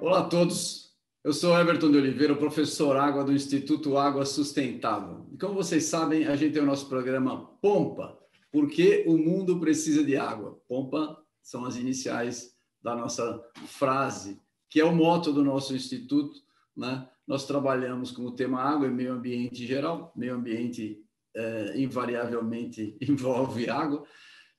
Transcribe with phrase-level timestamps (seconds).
[0.00, 5.26] Olá a todos, eu sou Everton de Oliveira, professor Água do Instituto Água Sustentável.
[5.32, 8.16] E como vocês sabem, a gente tem o nosso programa Pompa,
[8.52, 10.62] porque o mundo precisa de água.
[10.68, 16.40] Pompa são as iniciais da nossa frase, que é o moto do nosso instituto.
[16.76, 17.04] Né?
[17.26, 20.12] Nós trabalhamos com o tema água e meio ambiente em geral.
[20.14, 21.04] Meio ambiente
[21.38, 24.04] é, invariavelmente envolve água.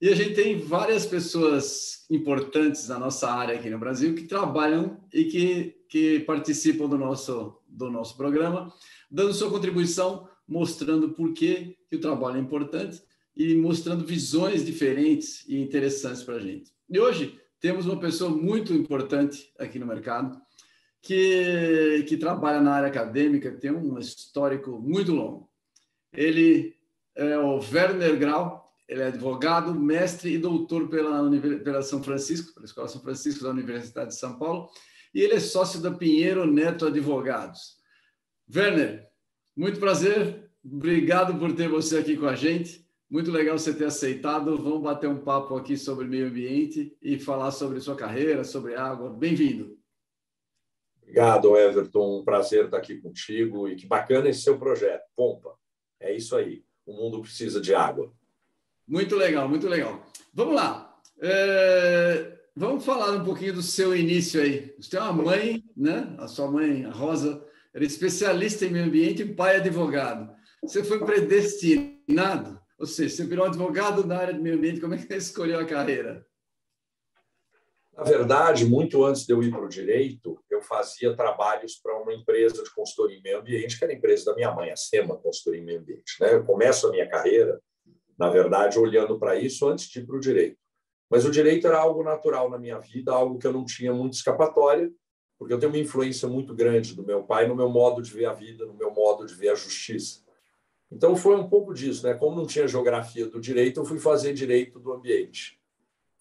[0.01, 4.97] E a gente tem várias pessoas importantes na nossa área aqui no Brasil que trabalham
[5.13, 8.73] e que, que participam do nosso, do nosso programa,
[9.11, 13.03] dando sua contribuição, mostrando por que, que o trabalho é importante
[13.35, 16.71] e mostrando visões diferentes e interessantes para a gente.
[16.89, 20.39] E hoje temos uma pessoa muito importante aqui no mercado,
[21.01, 25.48] que, que trabalha na área acadêmica, tem um histórico muito longo.
[26.13, 26.75] Ele
[27.15, 31.29] é o Werner Grau, ele é advogado, mestre e doutor pela,
[31.63, 34.69] pela São Francisco, pela Escola São Francisco da Universidade de São Paulo,
[35.13, 37.77] e ele é sócio da Pinheiro Neto Advogados.
[38.53, 39.07] Werner,
[39.55, 42.87] muito prazer, obrigado por ter você aqui com a gente.
[43.09, 44.55] Muito legal você ter aceitado.
[44.55, 49.09] Vamos bater um papo aqui sobre meio ambiente e falar sobre sua carreira, sobre água.
[49.09, 49.79] Bem-vindo.
[51.01, 52.19] Obrigado, Everton.
[52.19, 55.01] Um prazer estar aqui contigo e que bacana esse seu projeto.
[55.15, 55.57] Pompa.
[55.99, 56.63] É isso aí.
[56.85, 58.11] O mundo precisa de água.
[58.87, 60.03] Muito legal, muito legal.
[60.33, 60.97] Vamos lá.
[61.21, 64.73] É, vamos falar um pouquinho do seu início aí.
[64.79, 66.15] Você tem uma mãe, né?
[66.17, 70.33] A sua mãe, a Rosa, era especialista em meio ambiente e pai advogado.
[70.63, 72.59] Você foi predestinado?
[72.77, 74.81] Ou seja, você virou advogado na área de meio ambiente.
[74.81, 76.25] Como é que você escolheu a carreira?
[77.99, 82.13] Na verdade, muito antes de eu ir para o direito, eu fazia trabalhos para uma
[82.13, 85.17] empresa de consultoria em meio ambiente, que era a empresa da minha mãe, a SEMA
[85.17, 86.15] Consultoria em Meio Ambiente.
[86.21, 86.33] Né?
[86.33, 87.59] Eu começo a minha carreira
[88.19, 90.57] na verdade, olhando para isso antes de ir para o direito.
[91.09, 94.13] Mas o direito era algo natural na minha vida, algo que eu não tinha muito
[94.13, 94.91] escapatória,
[95.37, 98.25] porque eu tenho uma influência muito grande do meu pai no meu modo de ver
[98.25, 100.21] a vida, no meu modo de ver a justiça.
[100.91, 102.13] Então foi um pouco disso, né?
[102.13, 105.58] Como não tinha geografia do direito, eu fui fazer direito do ambiente.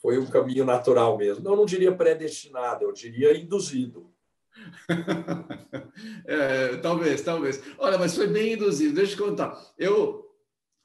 [0.01, 1.43] Foi um caminho natural mesmo.
[1.43, 4.13] Não, eu não diria predestinado, eu diria induzido.
[6.27, 7.63] é, talvez, talvez.
[7.79, 8.95] Olha, mas foi bem induzido.
[8.95, 9.61] Deixa eu contar.
[9.77, 10.25] Eu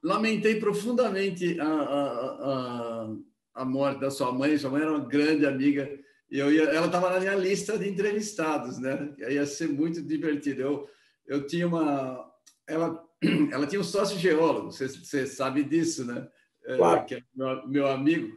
[0.03, 2.05] lamentei profundamente a, a,
[2.41, 3.15] a,
[3.55, 4.57] a, morte da sua mãe.
[4.57, 5.89] Sua mãe era uma grande amiga
[6.29, 9.13] e eu ia, ela estava na minha lista de entrevistados, né?
[9.19, 10.61] Ia ser muito divertido.
[10.61, 10.89] Eu,
[11.27, 12.27] eu tinha uma,
[12.67, 13.03] ela,
[13.51, 14.71] ela tinha um sócio geólogo.
[14.71, 16.27] Você, sabe disso, né?
[16.65, 17.05] É, claro.
[17.05, 18.35] Que é meu, meu amigo.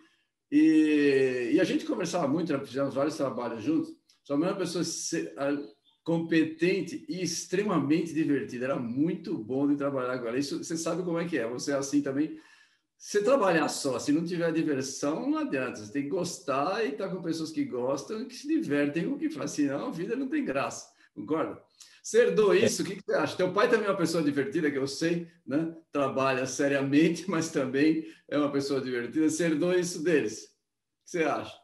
[0.51, 3.91] E, e a gente conversava muito, já fizemos vários trabalhos juntos.
[4.29, 4.83] É uma pessoa
[6.07, 8.65] competente e extremamente divertido.
[8.65, 10.39] Era muito bom de trabalhar agora.
[10.39, 11.49] Isso você sabe como é que é.
[11.49, 12.39] Você é assim também.
[12.97, 15.77] Se trabalhar só, se não tiver diversão, não adianta.
[15.77, 19.17] Você tem que gostar e estar tá com pessoas que gostam que se divertem com
[19.17, 19.51] o que faz.
[19.51, 20.89] Senão a vida não tem graça.
[21.15, 21.61] Concorda?
[22.07, 23.37] Você herdou isso, o que, que você acha?
[23.37, 25.75] Teu pai também é uma pessoa divertida, que eu sei, né?
[25.91, 29.29] Trabalha seriamente, mas também é uma pessoa divertida.
[29.29, 30.45] Você herdou isso deles.
[30.45, 31.61] O que você acha?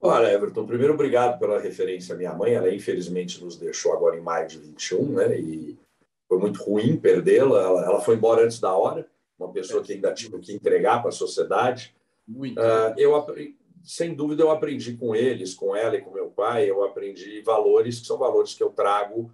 [0.00, 2.54] Olha, Everton, primeiro obrigado pela referência à minha mãe.
[2.54, 5.38] Ela infelizmente nos deixou agora em maio de 21, né?
[5.38, 5.78] E
[6.26, 7.60] foi muito ruim perdê-la.
[7.60, 9.06] Ela, ela, foi embora antes da hora,
[9.38, 11.94] uma pessoa que ainda tinha que entregar para a sociedade.
[12.26, 12.58] Muito.
[12.58, 13.14] Uh, eu
[13.84, 18.00] sem dúvida eu aprendi com eles, com ela e com meu pai, eu aprendi valores
[18.00, 19.30] que são valores que eu trago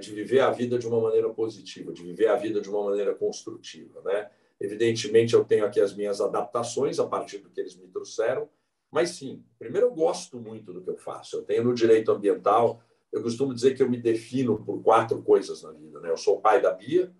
[0.00, 3.14] de viver a vida de uma maneira positiva, de viver a vida de uma maneira
[3.14, 4.30] construtiva, né?
[4.60, 8.48] Evidentemente eu tenho aqui as minhas adaptações a partir do que eles me trouxeram
[8.90, 11.36] mas sim, primeiro eu gosto muito do que eu faço.
[11.36, 12.82] Eu tenho no direito ambiental,
[13.12, 16.00] eu costumo dizer que eu me defino por quatro coisas na vida.
[16.00, 16.10] Né?
[16.10, 17.14] Eu sou pai da Bia,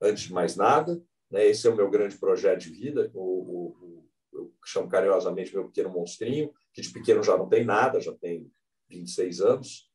[0.00, 1.02] antes de mais nada.
[1.30, 1.46] Né?
[1.46, 3.10] Esse é o meu grande projeto de vida.
[3.14, 7.64] O, o, o, eu chamo carinhosamente meu pequeno monstrinho, que de pequeno já não tem
[7.64, 8.50] nada, já tem
[8.88, 9.85] 26 anos.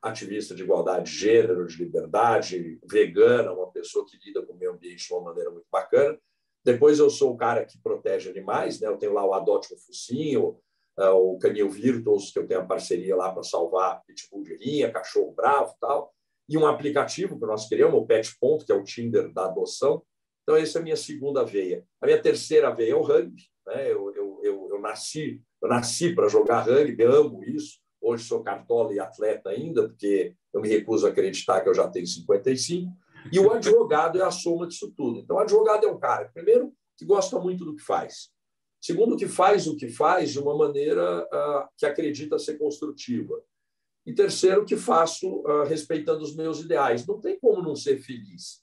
[0.00, 4.72] Ativista de igualdade de gênero, de liberdade, vegana, uma pessoa que lida com o meio
[4.72, 6.18] ambiente de uma maneira muito bacana.
[6.64, 8.88] Depois eu sou o cara que protege animais, né?
[8.88, 10.60] eu tenho lá o Adote um Focinho,
[10.98, 14.92] uh, o Canil Virtuos, que eu tenho a parceria lá para salvar pitbull de rinha,
[14.92, 16.12] cachorro bravo tal,
[16.48, 20.02] e um aplicativo que nós criamos, o Pet Ponto, que é o Tinder da adoção.
[20.42, 21.84] Então, essa é a minha segunda veia.
[22.00, 23.42] A minha terceira veia é o rugby.
[23.66, 23.92] Né?
[23.92, 27.80] Eu, eu, eu, eu nasci eu nasci para jogar rugby, amo isso.
[28.00, 31.88] Hoje sou cartola e atleta ainda, porque eu me recuso a acreditar que eu já
[31.88, 32.92] tenho 55.
[33.32, 35.18] E o advogado é a soma disso tudo.
[35.18, 38.30] Então, o advogado é um cara, primeiro, que gosta muito do que faz.
[38.80, 43.42] Segundo, que faz o que faz de uma maneira uh, que acredita ser construtiva.
[44.06, 47.06] E terceiro, que faço uh, respeitando os meus ideais.
[47.06, 48.62] Não tem como não ser feliz.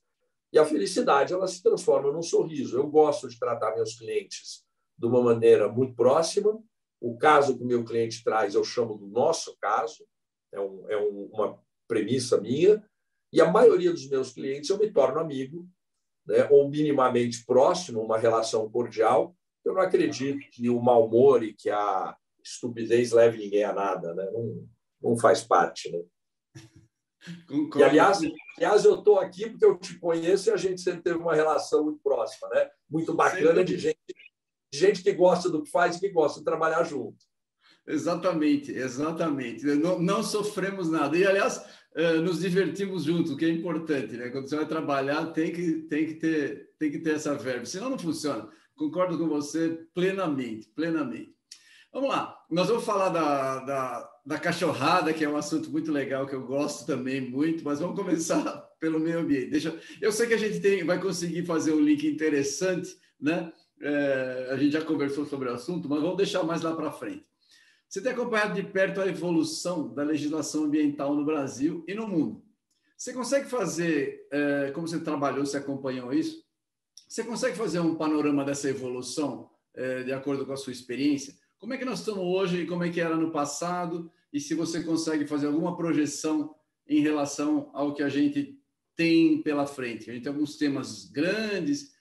[0.52, 2.78] E a felicidade ela se transforma num sorriso.
[2.78, 4.64] Eu gosto de tratar meus clientes
[4.98, 6.58] de uma maneira muito próxima.
[7.00, 10.06] O caso que o meu cliente traz eu chamo do nosso caso,
[10.52, 12.84] é, um, é um, uma premissa minha.
[13.32, 15.68] E a maioria dos meus clientes eu me torno amigo,
[16.26, 19.36] né, ou minimamente próximo, uma relação cordial.
[19.64, 24.14] Eu não acredito que o mau humor e que a estupidez leve ninguém a nada,
[24.14, 24.30] né?
[24.32, 24.70] não,
[25.02, 25.92] não faz parte.
[25.92, 26.04] Né?
[27.50, 28.20] E, aliás,
[28.56, 31.84] aliás, eu estou aqui porque eu te conheço e a gente sempre teve uma relação
[31.84, 32.70] muito próxima, né?
[32.88, 33.98] muito bacana de gente,
[34.74, 37.18] gente que gosta do que faz e que gosta de trabalhar junto.
[37.88, 39.64] Exatamente, exatamente.
[39.66, 41.16] Não, não sofremos nada.
[41.18, 41.64] E, aliás,
[41.96, 44.30] eh, nos divertimos juntos, o que é importante, né?
[44.30, 47.90] Quando você vai trabalhar, tem que, tem que, ter, tem que ter essa verba, senão
[47.90, 48.50] não funciona.
[48.76, 51.34] Concordo com você plenamente, plenamente.
[51.94, 56.28] Vamos lá, nós vamos falar da, da, da cachorrada, que é um assunto muito legal,
[56.28, 58.44] que eu gosto também muito, mas vamos começar
[58.78, 59.52] pelo meio ambiente.
[59.52, 63.54] Deixa, eu sei que a gente tem, vai conseguir fazer um link interessante, né?
[63.82, 67.26] É, a gente já conversou sobre o assunto, mas vamos deixar mais lá para frente.
[67.88, 72.44] Você tem acompanhado de perto a evolução da legislação ambiental no Brasil e no mundo.
[72.98, 76.44] Você consegue fazer, é, como você trabalhou, você acompanhou isso,
[77.08, 81.36] você consegue fazer um panorama dessa evolução é, de acordo com a sua experiência?
[81.58, 84.12] Como é que nós estamos hoje e como é que era no passado?
[84.32, 86.56] E se você consegue fazer alguma projeção
[86.88, 88.60] em relação ao que a gente
[88.96, 90.10] tem pela frente?
[90.10, 91.95] A gente tem alguns temas grandes,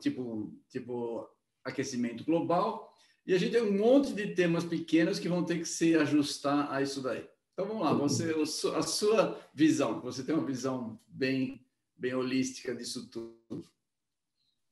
[0.00, 1.28] tipo, tipo
[1.64, 2.92] aquecimento global,
[3.24, 6.72] e a gente tem um monte de temas pequenos que vão ter que se ajustar
[6.72, 7.28] a isso daí.
[7.52, 8.34] Então vamos lá, você,
[8.74, 11.64] a sua visão, você tem uma visão bem,
[11.96, 13.70] bem holística disso tudo.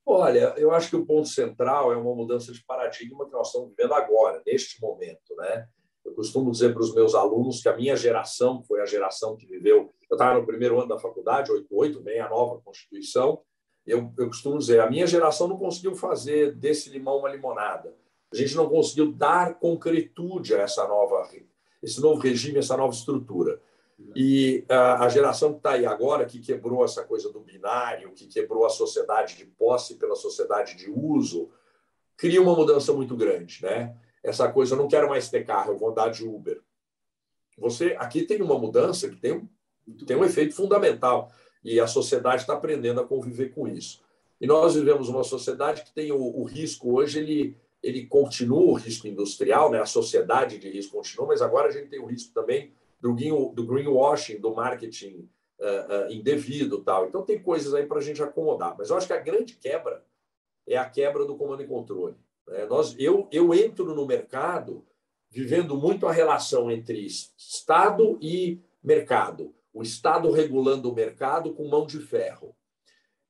[0.05, 3.69] Olha, eu acho que o ponto central é uma mudança de paradigma que nós estamos
[3.69, 5.35] vivendo agora, neste momento.
[5.37, 5.67] Né?
[6.03, 9.45] Eu costumo dizer para os meus alunos que a minha geração foi a geração que
[9.45, 9.93] viveu.
[10.09, 13.41] Eu estava no primeiro ano da faculdade, 88, bem a nova Constituição.
[13.85, 17.93] Eu, eu costumo dizer, a minha geração não conseguiu fazer desse limão uma limonada
[18.31, 21.29] a gente não conseguiu dar concretude a essa nova,
[21.83, 23.61] esse novo regime, essa nova estrutura.
[24.15, 28.65] E a, geração que está aí agora, que quebrou essa coisa do binário, que quebrou
[28.65, 31.51] a sociedade de posse pela sociedade de uso,
[32.17, 33.95] cria uma mudança muito grande, né?
[34.23, 36.61] Essa coisa, eu não quero mais ter carro, eu vou andar de Uber.
[37.57, 39.47] Você aqui tem uma mudança que tem
[40.05, 41.31] tem um efeito fundamental
[41.63, 44.01] e a sociedade está aprendendo a conviver com isso.
[44.39, 48.73] E nós vivemos uma sociedade que tem o, o risco hoje ele ele continua o
[48.73, 49.81] risco industrial, né?
[49.81, 52.71] a sociedade de risco continua, mas agora a gente tem o risco também
[53.01, 53.15] do,
[53.55, 55.27] do greenwashing, do marketing
[55.59, 57.07] uh, uh, indevido tal.
[57.07, 58.75] Então tem coisas aí para a gente acomodar.
[58.77, 60.05] Mas eu acho que a grande quebra
[60.67, 62.15] é a quebra do comando e controle.
[62.47, 62.65] Né?
[62.67, 64.85] Nós, eu, eu entro no mercado
[65.29, 69.55] vivendo muito a relação entre Estado e mercado.
[69.73, 72.55] O Estado regulando o mercado com mão de ferro.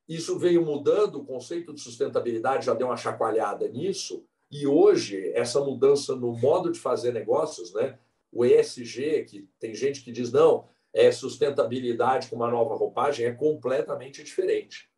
[0.08, 5.62] Isso veio mudando, o conceito de sustentabilidade já deu uma chacoalhada nisso, e hoje, essa
[5.62, 7.98] mudança no modo de fazer negócios, né?
[8.32, 13.32] o ESG, que tem gente que diz, não, é sustentabilidade com uma nova roupagem, é
[13.32, 14.90] completamente diferente.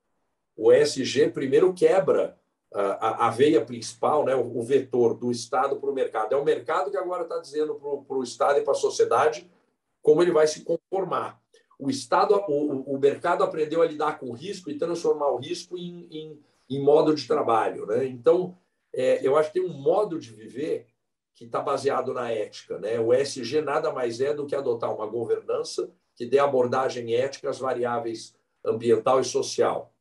[0.56, 2.38] O ESG, primeiro, quebra
[2.74, 4.36] a, a veia principal, né?
[4.36, 6.34] o, vetor do Estado para o mercado.
[6.34, 7.76] É o mercado que agora está dizendo
[8.08, 9.48] para o Estado e para a sociedade
[10.04, 11.42] como ele vai se conformar.
[11.80, 15.78] O Estado, o, o mercado aprendeu a lidar com o risco e transformar o risco
[15.78, 16.40] em, em,
[16.70, 17.88] em modo de trabalho.
[17.88, 18.06] Né?
[18.06, 18.56] Então,
[18.94, 20.86] é, eu acho que tem um modo de viver
[21.34, 22.78] que está baseado na ética.
[22.78, 23.00] Né?
[23.00, 27.58] O ESG nada mais é do que adotar uma governança que dê abordagem ética às
[27.58, 29.92] variáveis ambiental e social,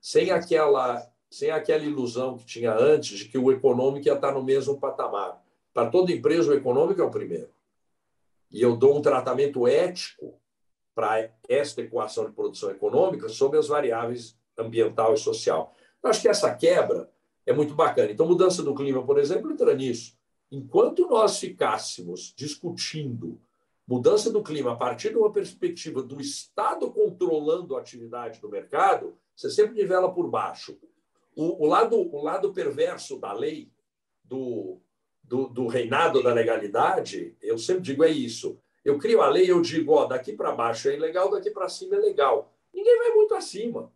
[0.00, 4.42] sem aquela, sem aquela ilusão que tinha antes de que o econômico ia estar no
[4.42, 5.42] mesmo patamar.
[5.72, 7.48] Para toda empresa, o econômico é o primeiro.
[8.50, 10.38] E eu dou um tratamento ético
[10.94, 15.74] para esta equação de produção econômica sobre as variáveis ambiental e social.
[16.02, 17.10] Eu acho que essa quebra
[17.44, 18.10] é muito bacana.
[18.10, 20.16] Então, mudança do clima, por exemplo, entra nisso.
[20.50, 23.40] Enquanto nós ficássemos discutindo
[23.86, 29.16] mudança do clima a partir de uma perspectiva do Estado controlando a atividade do mercado,
[29.36, 30.78] você sempre nivela por baixo.
[31.36, 33.70] O, o lado, o lado perverso da lei,
[34.22, 34.78] do,
[35.24, 38.58] do, do, reinado da legalidade, eu sempre digo é isso.
[38.84, 41.96] Eu crio a lei, eu digo, ó, daqui para baixo é ilegal, daqui para cima
[41.96, 42.52] é legal.
[42.72, 43.90] Ninguém vai muito acima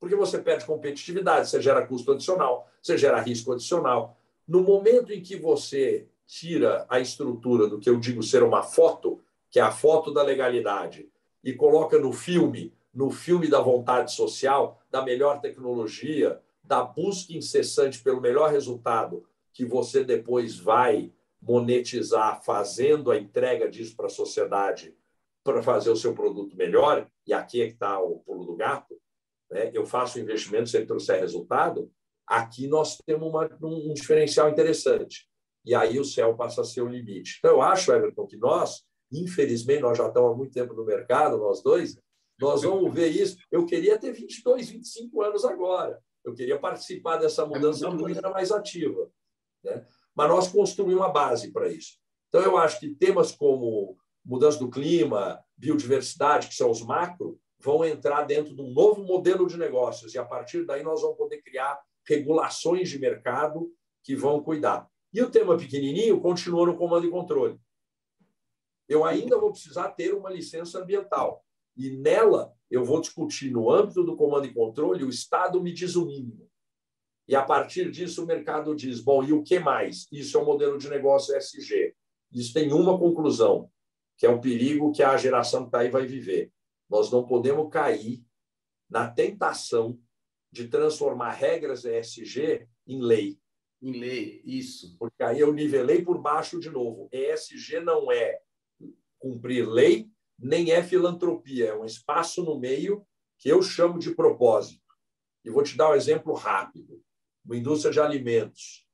[0.00, 4.16] porque você perde competitividade, você gera custo adicional, você gera risco adicional.
[4.48, 9.20] No momento em que você tira a estrutura do que eu digo ser uma foto,
[9.50, 11.08] que é a foto da legalidade,
[11.44, 18.02] e coloca no filme, no filme da vontade social, da melhor tecnologia, da busca incessante
[18.02, 24.94] pelo melhor resultado, que você depois vai monetizar fazendo a entrega disso para a sociedade
[25.42, 29.00] para fazer o seu produto melhor, e aqui é que está o pulo do gato,
[29.50, 29.70] né?
[29.72, 31.90] eu faço investimento se ele trouxer resultado,
[32.26, 35.28] aqui nós temos uma, um diferencial interessante.
[35.64, 37.36] E aí o céu passa a ser o limite.
[37.38, 41.38] Então, eu acho, Everton, que nós, infelizmente, nós já estamos há muito tempo no mercado,
[41.38, 41.98] nós dois,
[42.38, 43.36] nós vamos ver isso.
[43.50, 46.00] Eu queria ter 22, 25 anos agora.
[46.24, 49.10] Eu queria participar dessa mudança de maneira mais ativa.
[49.64, 49.84] Né?
[50.14, 51.98] Mas nós construímos uma base para isso.
[52.28, 57.84] Então, eu acho que temas como mudança do clima, biodiversidade, que são os macro, vão
[57.84, 60.14] entrar dentro de um novo modelo de negócios.
[60.14, 64.88] E, a partir daí, nós vamos poder criar regulações de mercado que vão cuidar.
[65.12, 67.58] E o tema pequenininho continua no comando e controle.
[68.88, 71.44] Eu ainda vou precisar ter uma licença ambiental.
[71.76, 75.94] E nela, eu vou discutir, no âmbito do comando e controle, o Estado me diz
[75.96, 76.49] o mínimo.
[77.30, 80.08] E a partir disso, o mercado diz: bom, e o que mais?
[80.10, 81.94] Isso é um modelo de negócio SG.
[82.32, 83.70] Isso tem uma conclusão,
[84.18, 86.52] que é o perigo que a geração que está aí vai viver.
[86.88, 88.24] Nós não podemos cair
[88.90, 89.96] na tentação
[90.50, 93.38] de transformar regras ESG em lei.
[93.80, 94.96] Em lei, isso.
[94.98, 97.08] Porque aí eu nivelei por baixo de novo.
[97.12, 98.40] ESG não é
[99.20, 103.06] cumprir lei, nem é filantropia, é um espaço no meio
[103.38, 104.82] que eu chamo de propósito.
[105.44, 107.00] E vou te dar um exemplo rápido.
[107.44, 108.86] Uma indústria de alimentos.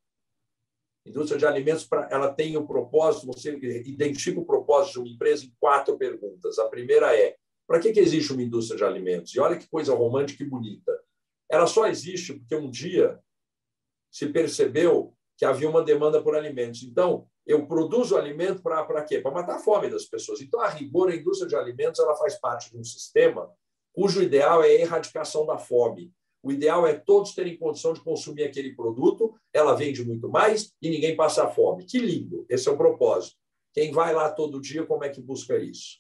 [1.05, 5.45] Indústria de alimentos, ela tem o um propósito, você identifica o propósito de uma empresa
[5.45, 6.59] em quatro perguntas.
[6.59, 7.37] A primeira é,
[7.67, 9.35] para que, que existe uma indústria de alimentos?
[9.35, 10.93] E olha que coisa romântica e bonita.
[11.49, 13.21] Ela só existe porque um dia
[14.11, 16.83] se percebeu que havia uma demanda por alimentos.
[16.83, 19.21] Então, eu produzo alimento para quê?
[19.21, 20.41] Para matar a fome das pessoas.
[20.41, 23.53] Então, a rigor, a indústria de alimentos ela faz parte de um sistema
[23.93, 26.13] cujo ideal é a erradicação da fome.
[26.47, 30.89] O ideal é todos terem condição de consumir aquele produto, ela vende muito mais e
[30.89, 31.85] ninguém passa fome.
[31.85, 32.47] Que lindo!
[32.49, 33.35] Esse é o propósito.
[33.75, 35.99] Quem vai lá todo dia, como é que busca isso?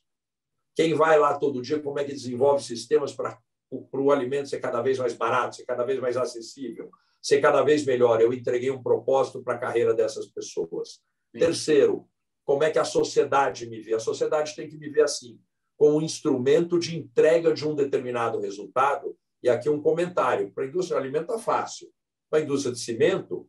[0.76, 3.36] Quem vai lá todo dia, como é que desenvolve sistemas para
[3.72, 7.84] o alimento ser cada vez mais barato, ser cada vez mais acessível, ser cada vez
[7.84, 8.20] melhor?
[8.20, 11.00] Eu entreguei um propósito para a carreira dessas pessoas.
[11.32, 12.08] Terceiro,
[12.44, 13.94] como é que a sociedade me vê?
[13.94, 15.40] A sociedade tem que me ver assim,
[15.76, 19.18] como um instrumento de entrega de um determinado resultado.
[19.46, 21.88] E aqui um comentário: para a indústria de alimento está fácil.
[22.28, 23.48] Para a indústria de cimento,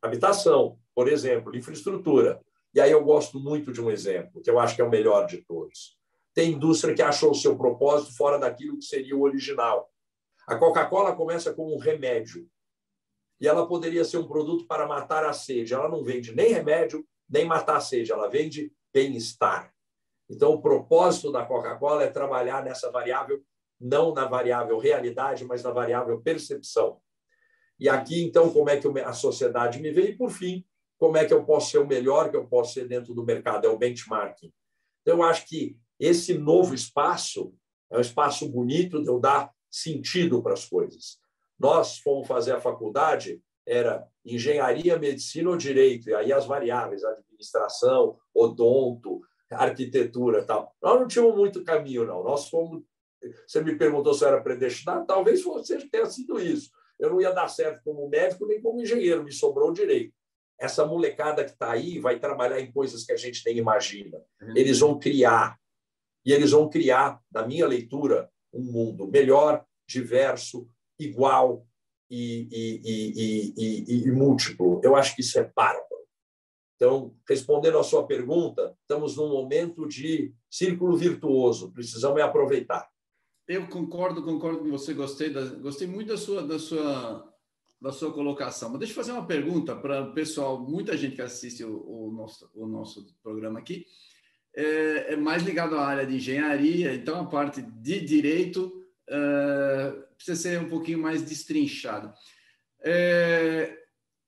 [0.00, 2.40] habitação, por exemplo, infraestrutura.
[2.72, 5.26] E aí eu gosto muito de um exemplo, que eu acho que é o melhor
[5.26, 5.98] de todos.
[6.32, 9.90] Tem indústria que achou o seu propósito fora daquilo que seria o original.
[10.46, 12.48] A Coca-Cola começa como um remédio
[13.40, 15.74] e ela poderia ser um produto para matar a sede.
[15.74, 19.74] Ela não vende nem remédio, nem matar a sede, ela vende bem-estar.
[20.30, 23.42] Então, o propósito da Coca-Cola é trabalhar nessa variável,
[23.80, 27.00] não na variável realidade, mas na variável percepção.
[27.78, 30.10] E aqui, então, como é que a sociedade me vê?
[30.10, 30.64] E, por fim,
[30.98, 33.66] como é que eu posso ser o melhor que eu posso ser dentro do mercado?
[33.66, 34.52] É o benchmarking.
[35.02, 37.54] Então, eu acho que esse novo espaço
[37.90, 41.18] é um espaço bonito de eu dar sentido para as coisas.
[41.58, 48.16] Nós fomos fazer a faculdade, era engenharia, medicina ou direito, e aí as variáveis, administração,
[48.34, 49.20] odonto,
[49.50, 50.74] arquitetura tal.
[50.82, 52.22] Nós não tínhamos muito caminho, não.
[52.22, 52.82] Nós fomos.
[53.46, 56.70] Você me perguntou se eu era predestinado, talvez você tenha sido isso.
[56.98, 60.12] Eu não ia dar certo como médico nem como engenheiro, me sobrou direito.
[60.58, 64.18] Essa molecada que está aí vai trabalhar em coisas que a gente nem imagina.
[64.42, 64.56] Uhum.
[64.56, 65.56] Eles vão criar.
[66.24, 71.64] E eles vão criar, na minha leitura, um mundo melhor, diverso, igual
[72.10, 74.80] e, e, e, e, múltiplo.
[74.82, 75.86] Eu acho que isso é bárbaro.
[76.74, 82.88] Então, respondendo à sua pergunta, estamos num momento de círculo virtuoso, precisamos aproveitar.
[83.48, 87.34] Eu concordo, concordo com você, gostei, da, gostei muito da sua, da, sua,
[87.80, 88.68] da sua colocação.
[88.68, 92.12] Mas deixa eu fazer uma pergunta para o pessoal, muita gente que assiste o, o,
[92.12, 93.86] nosso, o nosso programa aqui,
[94.54, 100.36] é, é mais ligado à área de engenharia, então a parte de direito uh, precisa
[100.36, 102.12] ser um pouquinho mais destrinchado.
[102.82, 103.78] É,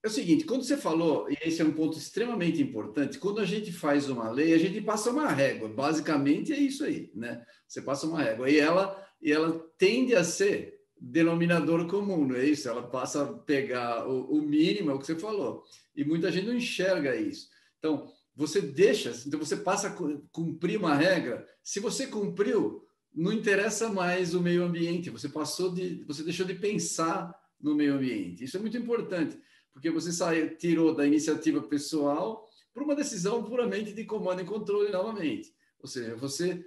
[0.02, 3.44] é, o seguinte, quando você falou, e esse é um ponto extremamente importante, quando a
[3.44, 7.44] gente faz uma lei, a gente passa uma régua, basicamente é isso aí, né?
[7.68, 12.44] Você passa uma régua e ela, e ela tende a ser denominador comum, não é
[12.44, 12.68] isso?
[12.68, 15.64] Ela passa a pegar o, o mínimo, é o que você falou,
[15.96, 17.48] e muita gente não enxerga isso.
[17.78, 19.96] Então, você deixa, então você passa a
[20.30, 22.84] cumprir uma regra, se você cumpriu,
[23.14, 27.94] não interessa mais o meio ambiente, você passou de, você deixou de pensar no meio
[27.94, 28.44] ambiente.
[28.44, 29.38] Isso é muito importante,
[29.72, 34.90] porque você saiu, tirou da iniciativa pessoal para uma decisão puramente de comando e controle
[34.90, 35.52] novamente.
[35.80, 36.64] Ou seja, você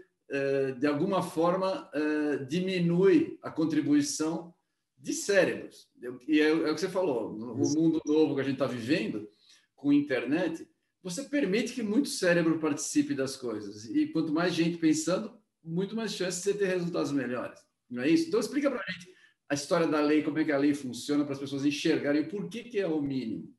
[0.80, 4.54] de alguma forma eh, diminui a contribuição
[4.98, 5.88] de cérebros.
[6.28, 9.28] E é, é o que você falou, no mundo novo que a gente está vivendo,
[9.76, 10.68] com internet,
[11.04, 13.86] você permite que muito cérebro participe das coisas.
[13.86, 17.60] E quanto mais gente pensando, muito mais chance de você ter resultados melhores.
[17.90, 18.30] Não é isso?
[18.30, 19.14] Então, explica para a gente
[19.50, 22.30] a história da lei, como é que a lei funciona para as pessoas enxergarem o
[22.30, 23.54] porquê que é o mínimo.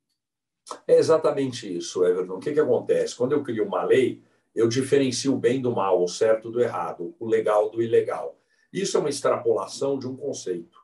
[0.87, 2.37] É exatamente isso, Everton.
[2.37, 3.15] O que, que acontece?
[3.15, 4.23] Quando eu crio uma lei,
[4.55, 8.39] eu diferencio o bem do mal, o certo do errado, o legal do ilegal.
[8.71, 10.79] Isso é uma extrapolação de um conceito.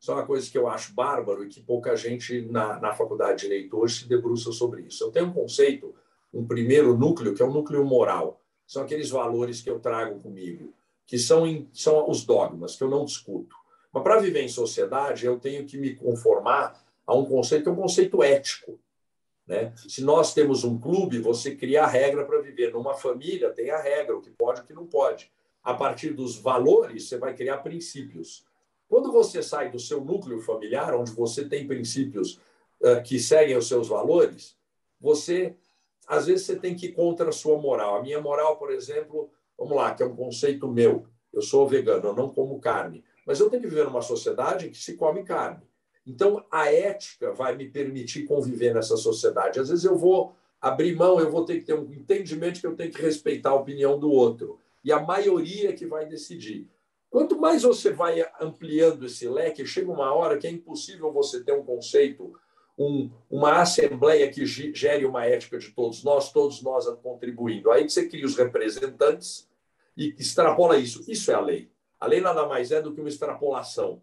[0.00, 3.42] Isso é uma coisa que eu acho bárbaro e que pouca gente na, na faculdade
[3.42, 5.02] de Direito hoje se debruça sobre isso.
[5.02, 5.92] Eu tenho um conceito,
[6.32, 8.40] um primeiro núcleo, que é o núcleo moral.
[8.64, 10.72] São aqueles valores que eu trago comigo,
[11.04, 13.56] que são, em, são os dogmas, que eu não discuto.
[13.92, 17.72] Mas para viver em sociedade, eu tenho que me conformar a um conceito que é
[17.72, 18.78] um conceito ético.
[19.48, 19.72] Né?
[19.76, 22.70] Se nós temos um clube, você cria a regra para viver.
[22.70, 25.32] Numa família, tem a regra, o que pode e o que não pode.
[25.64, 28.44] A partir dos valores, você vai criar princípios.
[28.88, 32.38] Quando você sai do seu núcleo familiar, onde você tem princípios
[32.80, 34.56] uh, que seguem os seus valores,
[35.00, 35.54] você,
[36.06, 37.96] às vezes, você tem que ir contra a sua moral.
[37.96, 41.06] A minha moral, por exemplo, vamos lá, que é um conceito meu.
[41.32, 43.02] Eu sou vegano, eu não como carne.
[43.26, 45.67] Mas eu tenho que viver numa sociedade que se come carne.
[46.08, 49.60] Então, a ética vai me permitir conviver nessa sociedade.
[49.60, 52.74] Às vezes, eu vou abrir mão, eu vou ter que ter um entendimento que eu
[52.74, 54.58] tenho que respeitar a opinião do outro.
[54.82, 56.66] E a maioria que vai decidir.
[57.10, 61.52] Quanto mais você vai ampliando esse leque, chega uma hora que é impossível você ter
[61.52, 62.32] um conceito,
[62.78, 67.70] um, uma assembleia que gere uma ética de todos nós, todos nós contribuindo.
[67.70, 69.46] Aí você cria os representantes
[69.94, 71.04] e extrapola isso.
[71.06, 71.70] Isso é a lei.
[72.00, 74.00] A lei nada mais é do que uma extrapolação.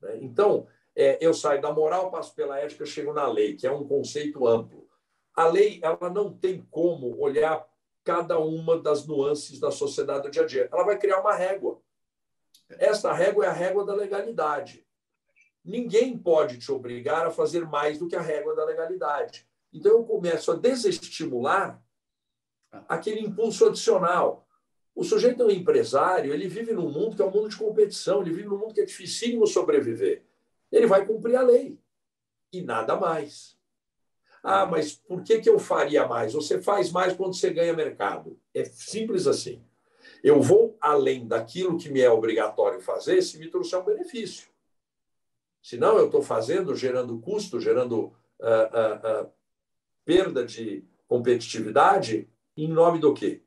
[0.00, 0.18] Né?
[0.20, 3.86] Então, é, eu saio da moral, passo pela ética, chego na lei, que é um
[3.86, 4.88] conceito amplo.
[5.34, 7.66] A lei ela não tem como olhar
[8.04, 10.68] cada uma das nuances da sociedade do dia a dia.
[10.72, 11.80] Ela vai criar uma régua.
[12.70, 14.86] Esta régua é a régua da legalidade.
[15.64, 19.48] Ninguém pode te obrigar a fazer mais do que a régua da legalidade.
[19.72, 21.82] Então eu começo a desestimular
[22.88, 24.46] aquele impulso adicional.
[24.94, 28.20] O sujeito é um empresário, ele vive num mundo que é um mundo de competição,
[28.20, 30.24] ele vive num mundo que é dificílimo sobreviver
[30.74, 31.78] ele vai cumprir a lei
[32.52, 33.56] e nada mais.
[34.42, 36.32] Ah, mas por que, que eu faria mais?
[36.32, 38.38] Você faz mais quando você ganha mercado.
[38.52, 39.64] É simples assim.
[40.22, 44.48] Eu vou além daquilo que me é obrigatório fazer se me trouxer um benefício.
[45.62, 48.06] Senão, eu estou fazendo, gerando custo, gerando
[48.40, 49.32] uh, uh, uh,
[50.04, 53.42] perda de competitividade, em nome do quê?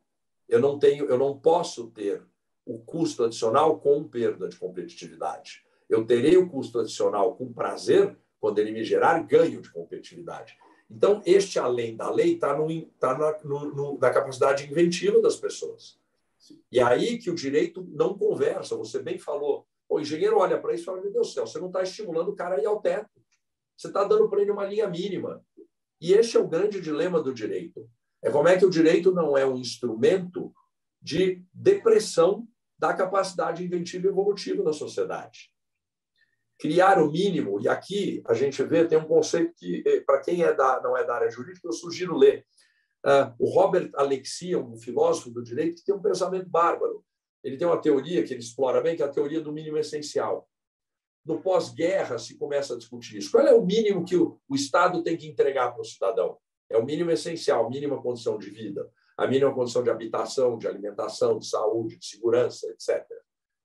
[0.50, 2.24] Eu não tenho, eu não posso ter
[2.66, 8.60] o custo adicional com perda de competitividade eu terei o custo adicional com prazer quando
[8.60, 10.56] ele me gerar ganho de competitividade.
[10.90, 12.56] Então, este além da lei está
[13.00, 16.00] tá na, no, na capacidade inventiva das pessoas.
[16.72, 18.78] E aí que o direito não conversa.
[18.78, 19.66] Você bem falou.
[19.90, 22.30] O engenheiro olha para isso e fala: Meu Deus do céu, você não está estimulando
[22.30, 23.10] o cara a ir ao teto.
[23.76, 25.44] Você está dando para ele uma linha mínima.
[26.00, 27.90] E este é o grande dilema do direito.
[28.22, 30.54] É como é que o direito não é um instrumento
[31.02, 32.48] de depressão
[32.78, 35.52] da capacidade inventiva e evolutiva da sociedade
[36.58, 40.44] criar o mínimo, e aqui a gente vê, tem um conceito que, eh, para quem
[40.44, 42.46] é da, não é da área jurídica, eu sugiro ler.
[43.06, 47.06] Uh, o Robert Alexia, um filósofo do direito, que tem um pensamento bárbaro.
[47.44, 50.50] Ele tem uma teoria que ele explora bem, que é a teoria do mínimo essencial.
[51.24, 53.32] No pós-guerra se começa a discutir isso.
[53.32, 56.38] Qual é o mínimo que o, o Estado tem que entregar para o cidadão?
[56.70, 61.38] É o mínimo essencial, mínima condição de vida, a mínima condição de habitação, de alimentação,
[61.38, 63.06] de saúde, de segurança, etc.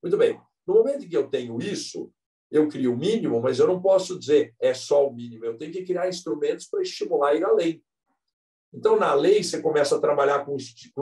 [0.02, 0.40] Muito bem.
[0.66, 2.12] No momento em que eu tenho isso,
[2.52, 5.46] eu crio o mínimo, mas eu não posso dizer é só o mínimo.
[5.46, 7.82] Eu tenho que criar instrumentos para estimular ir além.
[8.72, 10.56] Então, na lei, você começa a trabalhar com,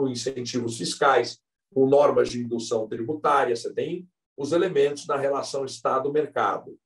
[0.07, 1.41] incentivos fiscais,
[1.73, 6.79] com normas de indução tributária, você tem os elementos na relação Estado-mercado.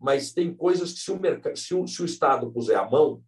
[0.00, 3.22] Mas tem coisas que, se o, mercado, se, o, se o Estado puser a mão,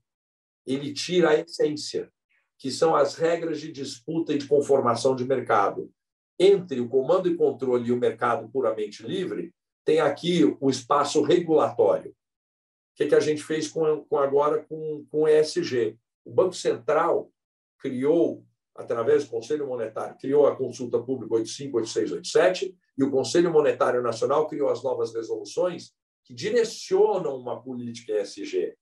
[0.66, 2.10] ele tira a essência,
[2.58, 5.92] que são as regras de disputa e de conformação de mercado.
[6.38, 9.52] Entre o comando e controle e o mercado puramente livre,
[9.84, 12.10] tem aqui o espaço regulatório.
[12.10, 15.98] O que, que a gente fez com, com agora com, com o ESG?
[16.24, 17.30] O Banco Central
[17.78, 18.44] criou,
[18.74, 24.00] através do Conselho Monetário, criou a consulta pública 85, 86, 87, e o Conselho Monetário
[24.00, 25.92] Nacional criou as novas resoluções
[26.24, 28.74] que direcionam uma política ESG.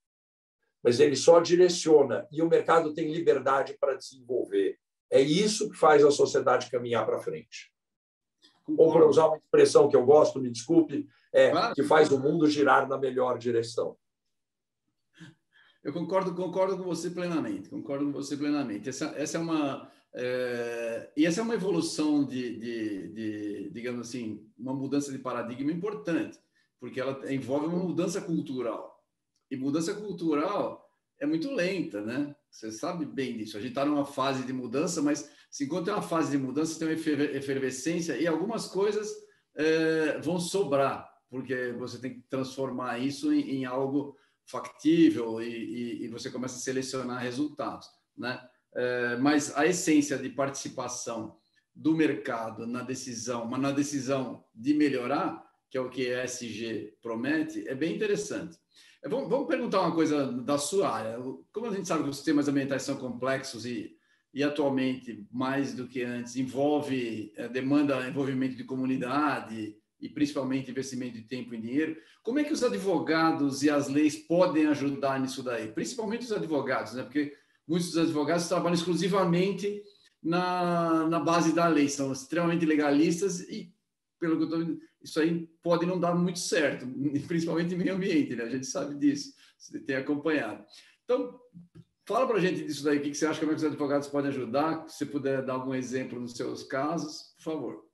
[0.84, 4.78] Mas ele só direciona e o mercado tem liberdade para desenvolver.
[5.10, 7.71] É isso que faz a sociedade caminhar para frente
[8.66, 11.74] ou para usar uma expressão que eu gosto, me desculpe, é claro.
[11.74, 13.96] que faz o mundo girar na melhor direção.
[15.82, 18.88] Eu concordo, concordo com você plenamente, concordo com você plenamente.
[18.88, 24.46] Essa, essa é uma é, e essa é uma evolução de, de, de, digamos assim,
[24.58, 26.38] uma mudança de paradigma importante,
[26.78, 29.02] porque ela envolve uma mudança cultural.
[29.50, 30.86] E mudança cultural
[31.18, 32.34] é muito lenta, né?
[32.52, 33.56] Você sabe bem disso.
[33.56, 36.78] A gente está numa fase de mudança, mas se enquanto é uma fase de mudança,
[36.78, 39.10] tem uma efervescência e algumas coisas
[39.54, 46.04] é, vão sobrar, porque você tem que transformar isso em, em algo factível e, e,
[46.04, 48.40] e, você começa a selecionar resultados, né?
[48.74, 51.36] É, mas a essência de participação
[51.74, 56.98] do mercado na decisão, mas na decisão de melhorar, que é o que a ESG
[57.00, 58.58] promete, é bem interessante.
[59.04, 61.18] Vamos, vamos perguntar uma coisa da sua área.
[61.52, 63.96] Como a gente sabe que os sistemas ambientais são complexos e,
[64.32, 71.14] e atualmente, mais do que antes, envolve, é, demanda envolvimento de comunidade, e principalmente investimento
[71.14, 75.44] de tempo e dinheiro, como é que os advogados e as leis podem ajudar nisso
[75.44, 75.68] daí?
[75.68, 77.04] Principalmente os advogados, né?
[77.04, 77.32] Porque
[77.66, 79.80] muitos dos advogados trabalham exclusivamente
[80.20, 83.71] na, na base da lei, são extremamente legalistas e,
[84.22, 86.86] pelo que eu estou isso aí pode não dar muito certo,
[87.26, 88.44] principalmente em meio ambiente, né?
[88.44, 90.64] A gente sabe disso, você tem acompanhado.
[91.04, 91.40] Então,
[92.06, 94.06] fala para a gente disso daí, o que você acha, como é que os advogados
[94.06, 97.84] podem ajudar, se puder dar algum exemplo nos seus casos, por favor.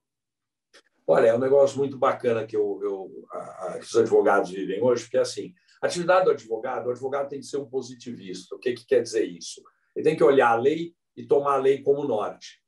[1.06, 5.04] Olha, é um negócio muito bacana que, eu, eu a, que os advogados vivem hoje,
[5.04, 8.54] porque assim, a atividade do advogado, o advogado tem que ser um positivista.
[8.54, 9.62] O que, que quer dizer isso?
[9.96, 12.60] Ele tem que olhar a lei e tomar a lei como norte.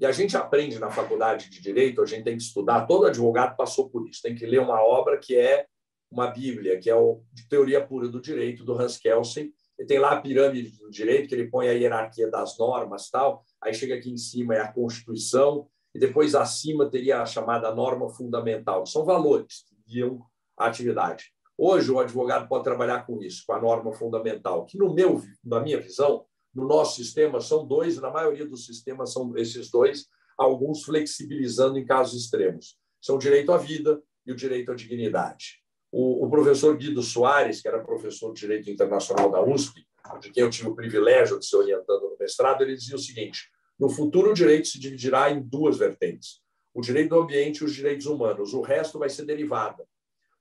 [0.00, 3.56] E a gente aprende na faculdade de direito, a gente tem que estudar, todo advogado
[3.56, 5.66] passou por isso, tem que ler uma obra que é
[6.10, 9.52] uma Bíblia, que é o de teoria pura do direito do Hans Kelsen.
[9.78, 13.44] E tem lá a pirâmide do direito, que ele põe a hierarquia das normas, tal.
[13.62, 18.08] Aí chega aqui em cima é a Constituição, e depois acima teria a chamada norma
[18.08, 20.20] fundamental, que são valores que guiam
[20.56, 21.32] a atividade.
[21.56, 25.60] Hoje, o advogado pode trabalhar com isso, com a norma fundamental, que, no meu, na
[25.60, 26.24] minha visão,
[26.58, 31.86] no nosso sistema, são dois, na maioria dos sistemas são esses dois, alguns flexibilizando em
[31.86, 32.76] casos extremos.
[33.00, 35.62] São o direito à vida e o direito à dignidade.
[35.92, 39.86] O, o professor Guido Soares, que era professor de Direito Internacional da USP,
[40.20, 43.48] de quem eu tive o privilégio de ser orientando no mestrado, ele dizia o seguinte:
[43.78, 46.40] no futuro, o direito se dividirá em duas vertentes:
[46.74, 48.52] o direito do ambiente e os direitos humanos.
[48.52, 49.86] O resto vai ser derivada.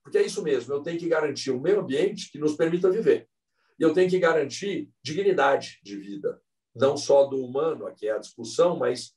[0.04, 3.30] Porque é isso mesmo, eu tenho que garantir o meio ambiente que nos permita viver.
[3.80, 6.42] E eu tenho que garantir dignidade de vida,
[6.76, 9.14] não só do humano, aqui é a discussão, mas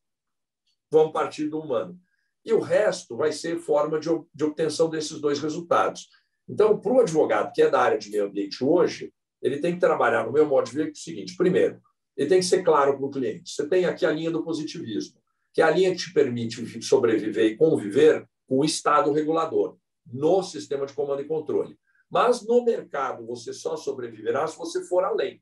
[0.90, 1.98] vamos partir do humano.
[2.44, 6.08] E o resto vai ser forma de, de obtenção desses dois resultados.
[6.48, 9.80] Então, para o advogado que é da área de meio ambiente hoje, ele tem que
[9.80, 11.80] trabalhar, no meu modo de ver, é o seguinte: primeiro,
[12.16, 13.50] ele tem que ser claro para o cliente.
[13.50, 15.20] Você tem aqui a linha do positivismo,
[15.52, 20.42] que é a linha que te permite sobreviver e conviver com o Estado regulador no
[20.42, 21.78] sistema de comando e controle.
[22.10, 25.40] Mas no mercado você só sobreviverá se você for além.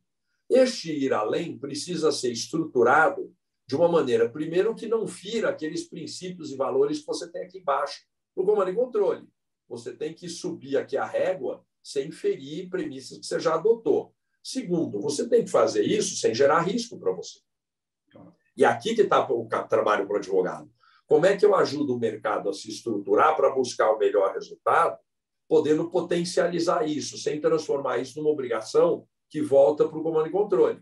[0.48, 3.35] Este ir além precisa ser estruturado
[3.66, 7.59] de uma maneira, primeiro, que não fira aqueles princípios e valores que você tem aqui
[7.59, 9.26] embaixo no comando e controle.
[9.68, 14.14] Você tem que subir aqui a régua sem ferir premissas que você já adotou.
[14.42, 17.40] Segundo, você tem que fazer isso sem gerar risco para você.
[18.57, 20.70] E aqui que está o trabalho para o advogado.
[21.07, 24.98] Como é que eu ajudo o mercado a se estruturar para buscar o melhor resultado,
[25.49, 30.81] podendo potencializar isso, sem transformar isso numa obrigação que volta para o comando e controle?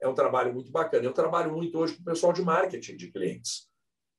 [0.00, 1.04] É um trabalho muito bacana.
[1.04, 3.68] Eu trabalho muito hoje com o pessoal de marketing de clientes,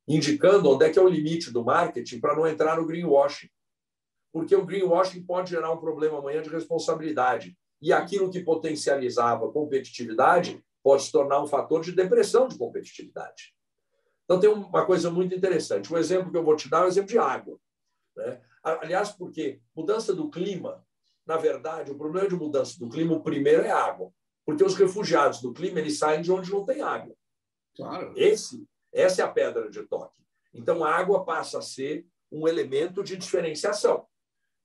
[0.08, 3.50] indicando onde é que é o limite do marketing para não entrar no greenwashing.
[4.32, 10.64] Porque o greenwashing pode gerar um problema amanhã de responsabilidade e aquilo que potencializava competitividade
[10.82, 13.54] pode se tornar um fator de depressão de competitividade.
[14.26, 15.92] Então, tem uma coisa muito interessante.
[15.94, 17.60] O exemplo que eu vou te dar é o exemplo de água.
[18.16, 18.42] Né?
[18.64, 20.86] Aliás, porque mudança do clima,
[21.26, 24.12] na verdade, o problema de mudança do clima, o primeiro é água.
[24.46, 27.16] Porque os refugiados do clima eles saem de onde não tem água.
[27.76, 28.14] Claro.
[28.16, 30.22] Esse, essa é a pedra de toque.
[30.54, 34.06] Então, a água passa a ser um elemento de diferenciação.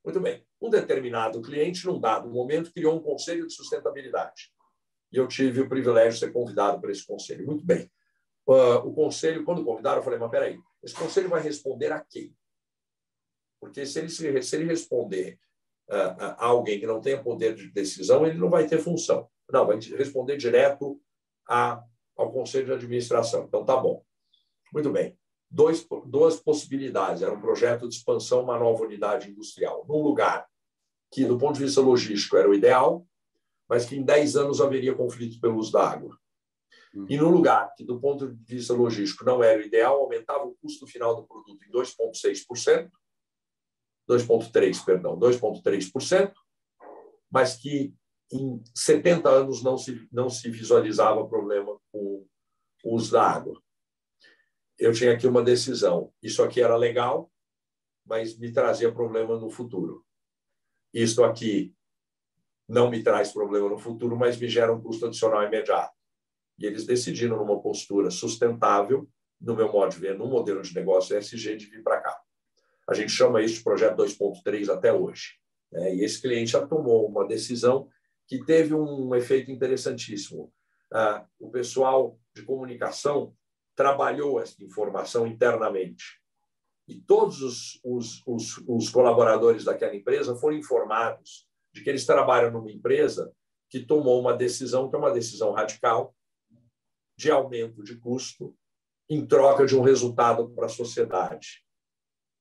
[0.05, 0.47] Muito bem.
[0.61, 4.53] Um determinado cliente, num dado momento, criou um conselho de sustentabilidade.
[5.13, 7.47] E eu tive o privilégio de ser convidado para esse conselho.
[7.47, 7.91] Muito bem.
[8.47, 12.35] Uh, o conselho, quando convidaram, eu falei, mas peraí, esse conselho vai responder a quem?
[13.61, 15.39] Porque se ele, se ele responder
[15.89, 19.29] uh, a alguém que não tenha poder de decisão, ele não vai ter função.
[19.51, 21.01] Não, vai responder direto
[21.49, 21.83] a,
[22.17, 23.45] ao conselho de administração.
[23.45, 24.05] Então, tá bom.
[24.73, 25.19] Muito bem
[25.51, 27.23] dois, duas possibilidades.
[27.23, 30.47] Era um projeto de expansão, uma nova unidade industrial, num lugar
[31.11, 33.07] que, do ponto de vista logístico, era o ideal,
[33.69, 36.19] mas que em 10 anos haveria conflito pelo uso da água.
[37.09, 40.57] E no lugar que, do ponto de vista logístico, não era o ideal, aumentava o
[40.61, 42.91] custo final do produto em 2,6%,
[44.09, 46.33] 2,3%, perdão, 2,3%,
[47.31, 47.95] mas que
[48.33, 52.27] em 70 anos não se, não se visualizava problema com
[52.85, 53.61] o uso da água
[54.79, 56.13] eu tinha aqui uma decisão.
[56.23, 57.31] Isso aqui era legal,
[58.07, 60.05] mas me trazia problema no futuro.
[60.95, 61.75] Isto aqui
[62.69, 65.93] não me traz problema no futuro, mas me gera um custo adicional imediato.
[66.59, 69.09] E eles decidiram numa postura sustentável,
[69.41, 72.21] no meu modo de ver, num modelo de negócio SG, de vir para cá.
[72.89, 75.35] A gente chama isso de projeto 2.3 até hoje.
[75.71, 75.97] Né?
[75.97, 77.89] E esse cliente já tomou uma decisão
[78.27, 80.53] que teve um efeito interessantíssimo.
[80.93, 83.35] Ah, o pessoal de comunicação
[83.77, 86.19] trabalhou essa informação internamente.
[86.89, 92.51] E todos os, os, os, os colaboradores daquela empresa foram informados de que eles trabalham
[92.51, 93.33] numa empresa
[93.69, 96.15] que tomou uma decisão, que é uma decisão radical,
[97.17, 98.57] de aumento de custo
[99.11, 101.63] em troca de um resultado para a sociedade.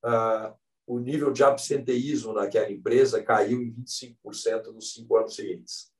[0.09, 5.91] Ah, o nível de absenteísmo naquela empresa caiu em 25% nos cinco anos seguintes.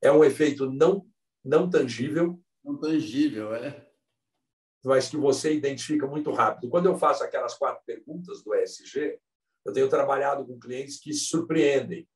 [0.00, 1.06] É um efeito não,
[1.44, 2.40] não tangível.
[2.64, 3.86] Não tangível, é.
[4.82, 6.70] Mas que você identifica muito rápido.
[6.70, 9.20] Quando eu faço aquelas quatro perguntas do ESG,
[9.62, 12.08] eu tenho trabalhado com clientes que se surpreendem.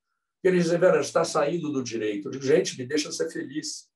[0.43, 2.27] Eles dizem, Vera, está saindo do direito.
[2.27, 3.87] Eu digo, gente, me deixa ser feliz.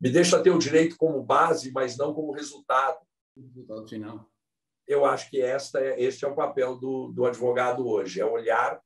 [0.00, 2.98] Me deixa ter o direito como base, mas não como resultado.
[3.36, 4.33] Resultado final
[4.86, 8.80] eu acho que esta é, este é o papel do, do advogado hoje, é olhar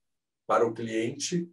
[0.47, 1.49] para o cliente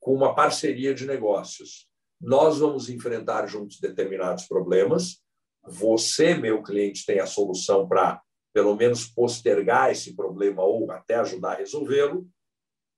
[0.00, 1.88] com uma parceria de negócios.
[2.20, 5.22] Nós vamos enfrentar juntos determinados problemas.
[5.64, 8.20] Você, meu cliente, tem a solução para,
[8.52, 12.28] pelo menos, postergar esse problema ou até ajudar a resolvê-lo.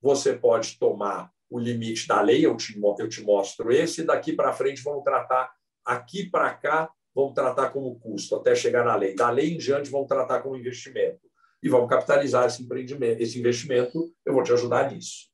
[0.01, 4.33] Você pode tomar o limite da lei, eu te, eu te mostro esse, e daqui
[4.33, 9.15] para frente vamos tratar aqui para cá vão tratar como custo até chegar na lei.
[9.15, 11.19] Da lei em diante, vão tratar como investimento.
[11.61, 14.13] E vão capitalizar esse empreendimento, esse investimento.
[14.25, 15.31] Eu vou te ajudar nisso.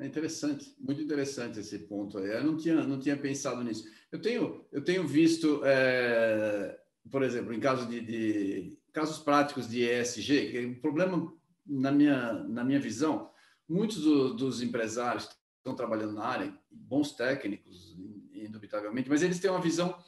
[0.00, 2.18] É interessante, muito interessante esse ponto.
[2.20, 3.84] Eu não tinha, não tinha pensado nisso.
[4.12, 6.78] Eu tenho, eu tenho visto, é,
[7.10, 11.32] por exemplo, em caso de, de, casos práticos de ESG, que o é problema,
[11.66, 13.30] na minha, na minha visão,
[13.68, 17.96] muitos do, dos empresários que estão trabalhando na área, bons técnicos,
[18.32, 19.98] indubitavelmente, mas eles têm uma visão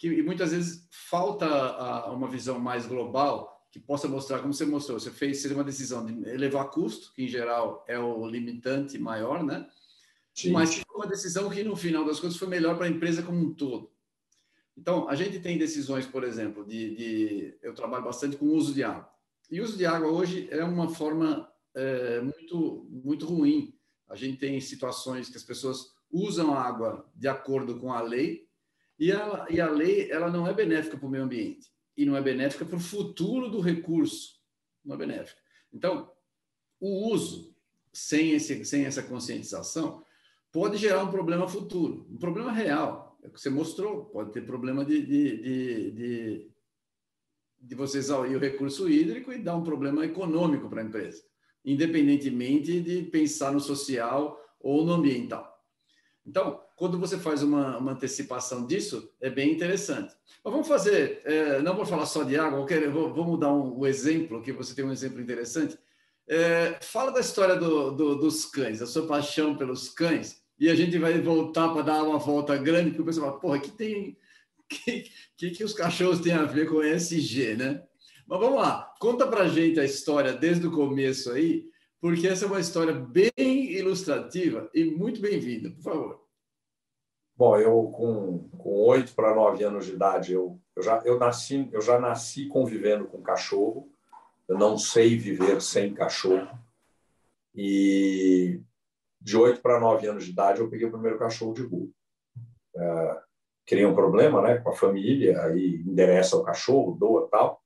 [0.00, 4.98] que muitas vezes falta a, uma visão mais global que possa mostrar, como você mostrou,
[4.98, 9.44] você fez seria uma decisão de elevar custo, que em geral é o limitante maior,
[9.44, 9.68] né?
[10.34, 10.52] Sim.
[10.52, 13.38] Mas foi uma decisão que no final das contas foi melhor para a empresa como
[13.38, 13.92] um todo.
[14.74, 18.72] Então, a gente tem decisões, por exemplo, de, de eu trabalho bastante com o uso
[18.72, 19.06] de água.
[19.50, 23.74] E o uso de água hoje é uma forma é, muito muito ruim.
[24.08, 28.48] A gente tem situações que as pessoas usam a água de acordo com a lei
[29.00, 32.14] e a, e a lei ela não é benéfica para o meio ambiente e não
[32.14, 34.38] é benéfica para o futuro do recurso.
[34.84, 35.40] Não é benéfica.
[35.72, 36.12] Então,
[36.78, 37.56] o uso
[37.90, 40.04] sem, esse, sem essa conscientização
[40.52, 43.18] pode gerar um problema futuro, um problema real.
[43.22, 46.50] É o que você mostrou, pode ter problema de, de, de, de,
[47.58, 51.22] de você exaurir o recurso hídrico e dar um problema econômico para a empresa,
[51.64, 55.49] independentemente de pensar no social ou no ambiental.
[56.26, 60.14] Então, quando você faz uma, uma antecipação disso, é bem interessante.
[60.44, 63.86] Mas vamos fazer, é, não vou falar só de água, vou, vou mudar um, um,
[63.86, 65.78] exemplo, que você tem um exemplo interessante.
[66.28, 70.74] É, fala da história do, do, dos cães, da sua paixão pelos cães, e a
[70.74, 74.16] gente vai voltar para dar uma volta grande, porque o pessoal fala, porra, que tem.
[74.68, 75.04] que,
[75.36, 77.82] que, que os cachorros têm a ver com ESG, né?
[78.26, 81.64] Mas vamos lá, conta para gente a história desde o começo aí,
[82.00, 83.32] porque essa é uma história bem
[83.80, 86.30] ilustrativa e muito bem-vinda, por favor.
[87.36, 88.50] Bom, eu com
[88.86, 93.06] oito para nove anos de idade, eu, eu, já, eu, nasci, eu já nasci convivendo
[93.06, 93.90] com cachorro.
[94.46, 96.48] Eu não sei viver sem cachorro.
[97.54, 98.60] E
[99.20, 101.88] de oito para nove anos de idade, eu peguei o primeiro cachorro de rua.
[102.76, 103.22] É,
[103.66, 107.62] criei um problema né, com a família, aí endereça o cachorro, doa tal.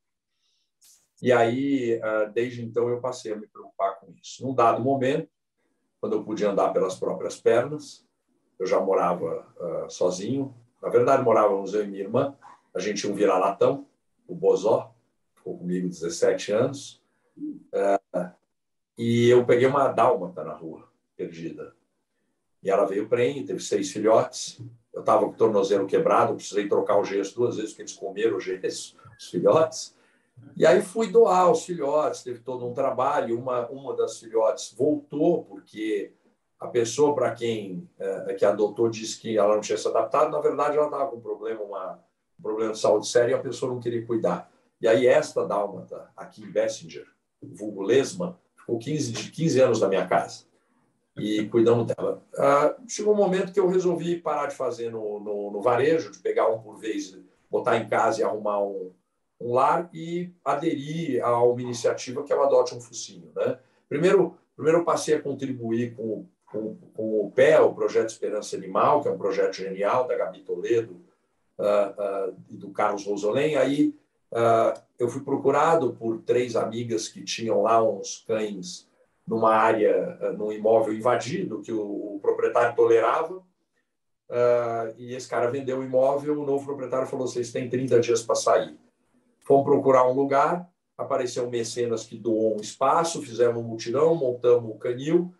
[1.22, 4.46] E aí, é, desde então, eu passei a me preocupar com isso.
[4.46, 5.28] Num dado momento,
[6.04, 8.06] quando eu podia andar pelas próprias pernas,
[8.58, 10.54] eu já morava uh, sozinho.
[10.82, 12.36] Na verdade, morávamos eu e minha irmã.
[12.74, 13.86] A gente tinha um vira-latão,
[14.28, 14.94] o Bozó,
[15.34, 17.02] ficou comigo 17 anos.
[17.38, 18.30] Uh,
[18.98, 20.86] e eu peguei uma dálmata na rua,
[21.16, 21.74] perdida.
[22.62, 24.60] E ela veio prenhe, teve seis filhotes.
[24.92, 28.36] Eu estava com o tornozelo quebrado, precisei trocar o gesso duas vezes, porque eles comeram
[28.36, 29.96] o gesso, os filhotes.
[30.56, 33.38] E aí fui doar os filhotes, teve todo um trabalho.
[33.38, 36.12] Uma, uma das filhotes voltou, porque
[36.60, 40.40] a pessoa para quem é, que adotou disse que ela não tinha se adaptado, na
[40.40, 42.00] verdade ela estava com um problema, uma,
[42.38, 44.50] um problema de saúde sério e a pessoa não queria cuidar.
[44.80, 47.06] E aí esta dálmata, aqui em Bessinger,
[47.42, 50.44] vulgo Lesma, ficou 15, 15 anos na minha casa
[51.16, 52.22] e cuidando dela.
[52.36, 56.18] Ah, chegou um momento que eu resolvi parar de fazer no, no, no, varejo, de
[56.18, 57.16] pegar um por vez,
[57.50, 58.92] botar em casa e arrumar um,
[59.44, 63.30] um lar e aderir a uma iniciativa que é o Adote um Focinho.
[63.36, 63.58] Né?
[63.88, 69.08] Primeiro, primeiro passei a contribuir com com, com o Pé, o Projeto Esperança Animal, que
[69.08, 71.00] é um projeto genial da Gabi Toledo
[71.58, 73.56] uh, uh, e do Carlos Rosolém.
[73.56, 73.92] Aí
[74.30, 78.88] uh, eu fui procurado por três amigas que tinham lá uns cães
[79.26, 83.36] numa área, num imóvel invadido que o, o proprietário tolerava.
[84.28, 88.22] Uh, e esse cara vendeu o imóvel, o novo proprietário falou: vocês têm 30 dias
[88.22, 88.76] para sair.
[89.44, 94.74] Fomos procurar um lugar, apareceu um mecenas que doou um espaço, fizemos um mutirão, montamos
[94.74, 95.32] um canil.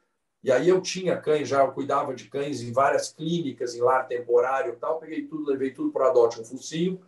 [0.42, 4.06] E aí eu tinha cães já, eu cuidava de cães em várias clínicas, em lar
[4.06, 5.00] temporário e tal.
[5.00, 7.00] Peguei tudo, levei tudo para Adote um Focinho.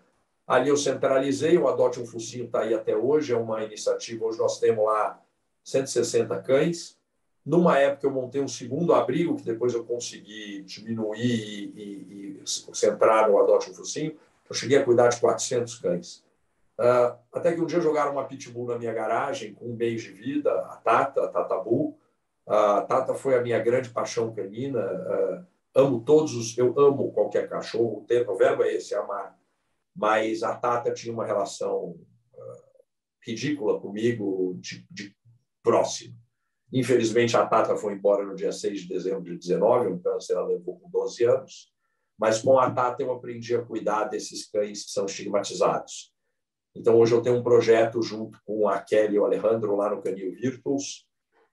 [0.47, 4.25] Ali eu centralizei, o Adote um Focinho está aí até hoje, é uma iniciativa.
[4.25, 5.21] Hoje nós temos lá
[5.65, 6.97] 160 cães.
[7.45, 12.75] Numa época eu montei um segundo abrigo, que depois eu consegui diminuir e, e, e
[12.75, 14.17] centrar no Adote um Focinho.
[14.49, 16.26] Eu cheguei a cuidar de 400 cães.
[16.79, 20.21] Uh, até que um dia jogaram uma pitbull na minha garagem com um beijo de
[20.21, 21.99] vida, a Tata, a Tata Bull.
[22.47, 24.81] A Tata foi a minha grande paixão canina.
[24.81, 26.57] Uh, amo todos os.
[26.57, 29.39] Eu amo qualquer cachorro, o, termo, o verbo é esse, amar.
[29.95, 31.97] Mas a Tata tinha uma relação
[32.35, 32.85] uh,
[33.27, 35.17] ridícula comigo, de, de
[35.63, 36.15] próximo.
[36.71, 40.47] Infelizmente, a Tata foi embora no dia 6 de dezembro de 19, um câncer ela
[40.47, 41.73] levou com 12 anos.
[42.19, 46.15] Mas com a Tata eu aprendi a cuidar desses cães que são estigmatizados
[46.77, 50.03] então, hoje eu tenho um projeto junto com a Kelly e o Alejandro lá no
[50.03, 51.07] Canil Virtuals.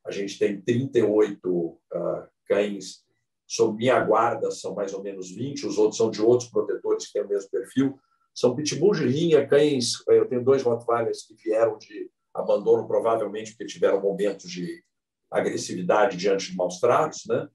[0.06, 3.06] A gente tem 38 uh, ah, cães
[3.48, 7.14] sob minha guarda, são mais ou menos 20, os outros são de outros protetores que
[7.14, 7.98] têm o mesmo perfil.
[8.36, 10.06] São pitbulls de linha, cães.
[10.08, 14.84] Eu tenho dois Rottweilers que vieram de abandono, provavelmente porque tiveram momentos de
[15.32, 17.48] agressividade diante de maus tratos, né?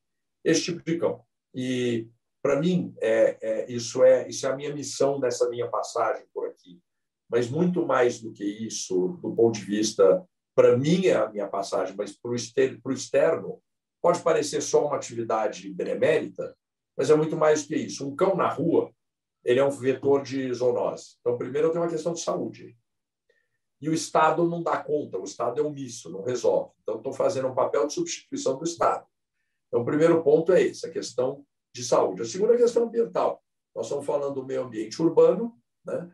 [0.43, 1.21] Esse tipo de cão.
[1.55, 2.09] E,
[2.41, 6.47] para mim, é, é, isso, é, isso é a minha missão nessa minha passagem por
[6.47, 6.81] aqui
[7.29, 11.47] mas muito mais do que isso, do ponto de vista, para mim, é a minha
[11.47, 12.35] passagem, mas para o
[12.93, 13.63] externo,
[14.01, 16.57] pode parecer só uma atividade benemérita,
[16.97, 18.09] mas é muito mais do que isso.
[18.09, 18.91] Um cão na rua,
[19.45, 21.17] ele é um vetor de zoonose.
[21.21, 22.77] Então, primeiro, eu tenho uma questão de saúde.
[23.81, 26.73] E o Estado não dá conta, o Estado é omisso, não resolve.
[26.83, 29.07] Então, estou fazendo um papel de substituição do Estado.
[29.69, 32.23] Então, o primeiro ponto é esse, a questão de saúde.
[32.23, 33.41] A segunda questão ambiental.
[33.75, 36.11] Nós estamos falando do meio ambiente urbano, né?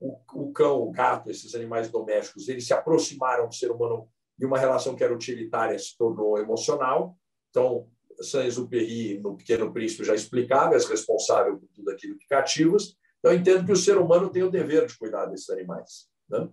[0.00, 4.08] O, o cão, o gato, esses animais domésticos, eles se aproximaram do ser humano
[4.38, 7.14] e uma relação que era utilitária se tornou emocional.
[7.50, 7.86] Então,
[8.22, 12.96] Saint-Exupéry, no Pequeno Príncipe, já explicava, é responsável por tudo aquilo que cativas.
[13.18, 16.08] Então, eu entendo que o ser humano tem o dever de cuidar desses animais.
[16.28, 16.48] Né?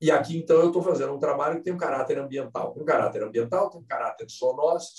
[0.00, 2.72] E aqui, então, eu estou fazendo um trabalho que tem um caráter ambiental.
[2.72, 4.34] Tem um caráter ambiental, tem um caráter de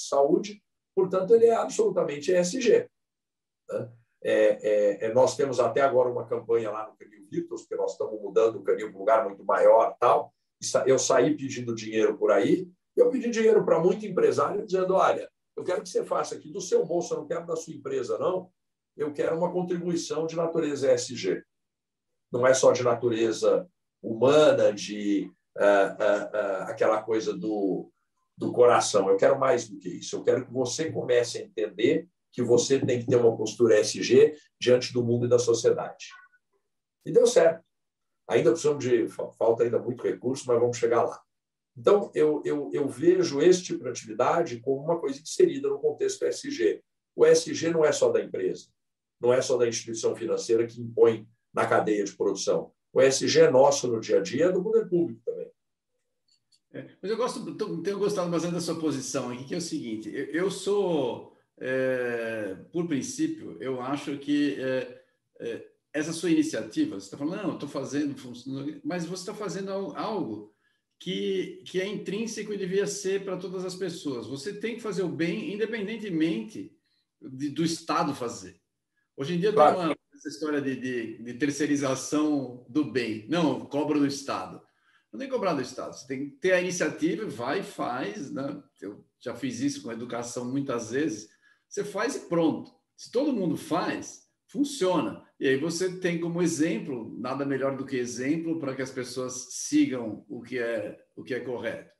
[0.08, 0.62] saúde,
[0.94, 2.88] portanto, ele é absolutamente ESG.
[3.70, 3.92] Né?
[4.22, 4.60] É,
[5.04, 8.20] é, é, nós temos até agora uma campanha lá no Canil Virtus, porque nós estamos
[8.22, 10.34] mudando o canil para um lugar muito maior tal.
[10.86, 15.64] Eu saí pedindo dinheiro por aí, eu pedi dinheiro para muito empresário, dizendo: olha, eu
[15.64, 18.52] quero que você faça aqui do seu bolso, eu não quero da sua empresa, não.
[18.96, 21.42] Eu quero uma contribuição de natureza ESG.
[22.32, 23.70] Não é só de natureza
[24.02, 27.90] humana, de uh, uh, uh, aquela coisa do,
[28.38, 29.10] do coração.
[29.10, 30.18] Eu quero mais do que isso.
[30.18, 34.36] Eu quero que você comece a entender que você tem que ter uma postura SG
[34.60, 36.08] diante do mundo e da sociedade.
[37.06, 37.64] E deu certo.
[38.28, 39.08] Ainda precisamos de.
[39.08, 41.20] Falta ainda muito recurso, mas vamos chegar lá.
[41.76, 46.26] Então, eu, eu, eu vejo esse tipo de atividade como uma coisa inserida no contexto
[46.26, 46.84] SG.
[47.16, 48.68] O SG não é só da empresa,
[49.20, 52.72] não é só da instituição financeira que impõe na cadeia de produção.
[52.94, 55.50] O SG é nosso no dia a dia, é do poder público também.
[56.72, 60.10] É, mas eu gosto, tenho gostado bastante da sua posição aqui, que é o seguinte:
[60.14, 65.04] eu, eu sou é, por princípio, eu acho que é,
[65.40, 68.16] é, essa sua iniciativa, você está falando, não, estou fazendo,
[68.84, 70.54] mas você está fazendo algo
[70.98, 74.28] que, que é intrínseco e devia ser para todas as pessoas.
[74.28, 76.76] Você tem que fazer o bem, independentemente
[77.22, 78.60] de, do Estado fazer.
[79.18, 79.76] Hoje em dia claro.
[79.76, 83.26] tem uma, essa história de, de, de, terceirização do bem.
[83.28, 84.62] Não, cobra do Estado.
[85.12, 85.94] Não tem que cobrar do Estado.
[85.94, 88.32] Você tem que ter a iniciativa, vai e faz.
[88.32, 88.62] Né?
[88.82, 91.30] Eu já fiz isso com a educação muitas vezes
[91.70, 92.72] você faz e pronto.
[92.98, 95.24] Se todo mundo faz, funciona.
[95.40, 99.48] E aí você tem como exemplo, nada melhor do que exemplo para que as pessoas
[99.52, 101.94] sigam o que é o que é correto.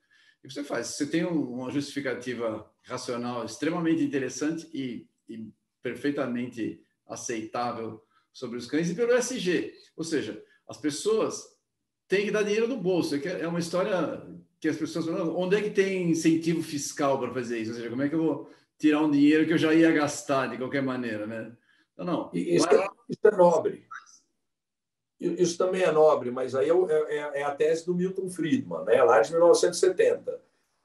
[0.44, 0.88] E você faz.
[0.88, 5.48] Você tem uma justificativa racional extremamente interessante e, e
[5.82, 9.74] perfeitamente aceitável sobre os cães e pelo SG.
[9.96, 11.44] Ou seja, as pessoas
[12.08, 13.16] têm que dar dinheiro no bolso.
[13.16, 14.26] É, é uma história
[14.60, 17.72] que as pessoas falam, onde é que tem incentivo fiscal para fazer isso?
[17.72, 18.50] Ou seja, como é que eu vou
[18.80, 21.52] tirar um dinheiro que eu já ia gastar de qualquer maneira, né?
[21.98, 22.30] Não, não.
[22.34, 23.88] Isso, é, isso é nobre.
[25.20, 29.04] Isso também é nobre, mas aí é, é, é, a tese do Milton Friedman, né?
[29.04, 30.42] lá de 1970.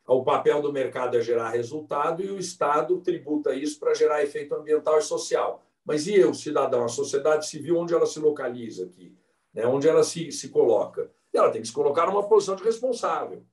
[0.07, 4.55] O papel do mercado é gerar resultado e o Estado tributa isso para gerar efeito
[4.55, 5.63] ambiental e social.
[5.85, 9.17] Mas e eu, cidadão, a sociedade civil, onde ela se localiza aqui?
[9.53, 9.65] Né?
[9.67, 11.11] Onde ela se, se coloca?
[11.33, 13.45] E ela tem que se colocar numa posição de responsável.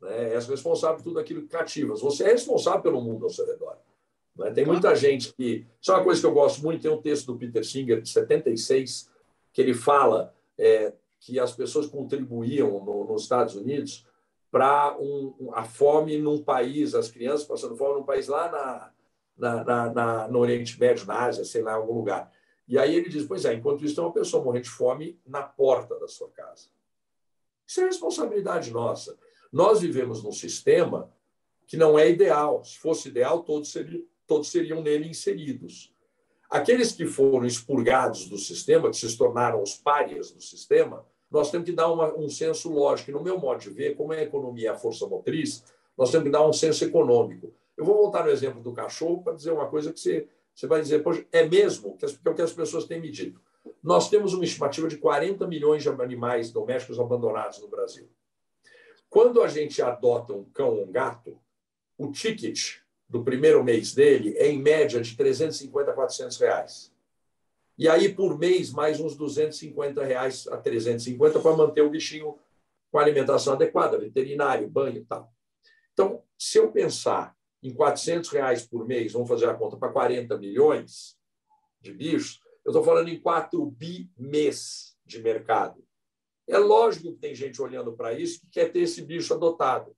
[0.00, 0.34] Né?
[0.34, 2.00] É responsável por tudo aquilo que cativas.
[2.00, 3.76] Você é responsável pelo mundo ao seu redor.
[4.40, 4.50] Né?
[4.50, 5.66] Tem muita gente que.
[5.80, 6.80] Isso é uma coisa que eu gosto muito.
[6.80, 9.10] Tem um texto do Peter Singer, de 76,
[9.52, 14.06] que ele fala é, que as pessoas contribuíam no, nos Estados Unidos
[14.50, 18.92] para um, a fome num país, as crianças passando fome num país lá na,
[19.36, 22.32] na, na, na, no Oriente Médio, na Ásia, sei lá, em algum lugar.
[22.66, 25.42] E aí ele diz: Pois é, enquanto isso tem uma pessoa morrendo de fome na
[25.42, 26.68] porta da sua casa.
[27.66, 29.18] Isso é responsabilidade nossa.
[29.52, 31.12] Nós vivemos num sistema
[31.66, 32.64] que não é ideal.
[32.64, 35.92] Se fosse ideal, todos seriam, todos seriam nele inseridos.
[36.48, 41.66] Aqueles que foram expurgados do sistema, que se tornaram os párias do sistema, nós temos
[41.66, 43.10] que dar uma, um senso lógico.
[43.10, 45.64] No meu modo de ver, como é a economia a força motriz,
[45.98, 47.52] nós temos que dar um senso econômico.
[47.76, 50.80] Eu vou voltar no exemplo do cachorro para dizer uma coisa que você, você vai
[50.80, 53.40] dizer, poxa, é mesmo, que, é o que as pessoas têm me dito.
[53.82, 58.08] Nós temos uma estimativa de 40 milhões de animais domésticos abandonados no Brasil.
[59.08, 61.36] Quando a gente adota um cão ou um gato,
[61.98, 62.78] o ticket
[63.10, 66.92] do primeiro mês dele é, em média, de 350 a 400 reais.
[67.76, 72.38] E aí, por mês, mais uns 250 reais a 350 para manter o bichinho
[72.90, 75.32] com alimentação adequada, veterinário, banho e tal.
[75.92, 80.38] Então, se eu pensar em 400 reais por mês, vamos fazer a conta para 40
[80.38, 81.18] milhões
[81.80, 85.82] de bichos, eu estou falando em 4 bi mês de mercado.
[86.46, 89.96] É lógico que tem gente olhando para isso que quer ter esse bicho adotado.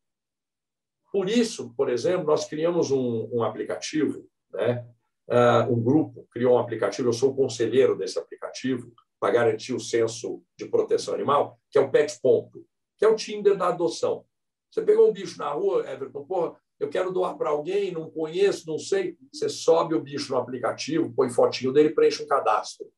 [1.13, 4.87] Por isso, por exemplo, nós criamos um, um aplicativo, né?
[5.29, 9.79] Uh, um grupo criou um aplicativo, eu sou o conselheiro desse aplicativo, para garantir o
[9.79, 12.67] senso de proteção animal, que é o Pet Ponto,
[12.99, 14.25] que é o Tinder da adoção.
[14.69, 18.67] Você pegou um bicho na rua, Everton, porra, eu quero doar para alguém, não conheço,
[18.67, 19.17] não sei.
[19.33, 22.91] Você sobe o bicho no aplicativo, põe fotinho dele, preenche um cadastro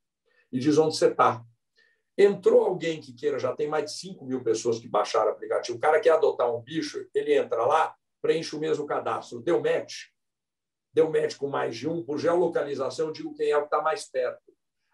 [0.51, 1.45] e diz onde você está.
[2.17, 5.77] Entrou alguém que queira, já tem mais de 5 mil pessoas que baixaram o aplicativo.
[5.77, 7.95] O cara quer adotar um bicho, ele entra lá,
[8.25, 9.43] preenche o mesmo cadastro.
[9.43, 10.07] Deu match?
[10.95, 13.83] Deu match com mais de um, por geolocalização, eu digo quem é o que está
[13.83, 14.41] mais perto.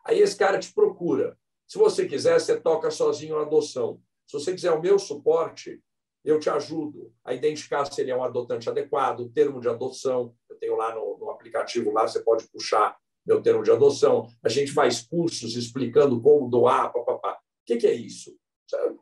[0.05, 1.39] Aí esse cara te procura.
[1.64, 4.03] Se você quiser, você toca sozinho a adoção.
[4.26, 5.81] Se você quiser o meu suporte,
[6.24, 10.35] eu te ajudo a identificar se ele é um adotante adequado, o termo de adoção,
[10.49, 14.49] eu tenho lá no, no, aplicativo, lá você pode puxar meu termo de adoção, a
[14.49, 17.35] gente faz cursos explicando como doar, papapá.
[17.35, 18.37] O que, que é isso?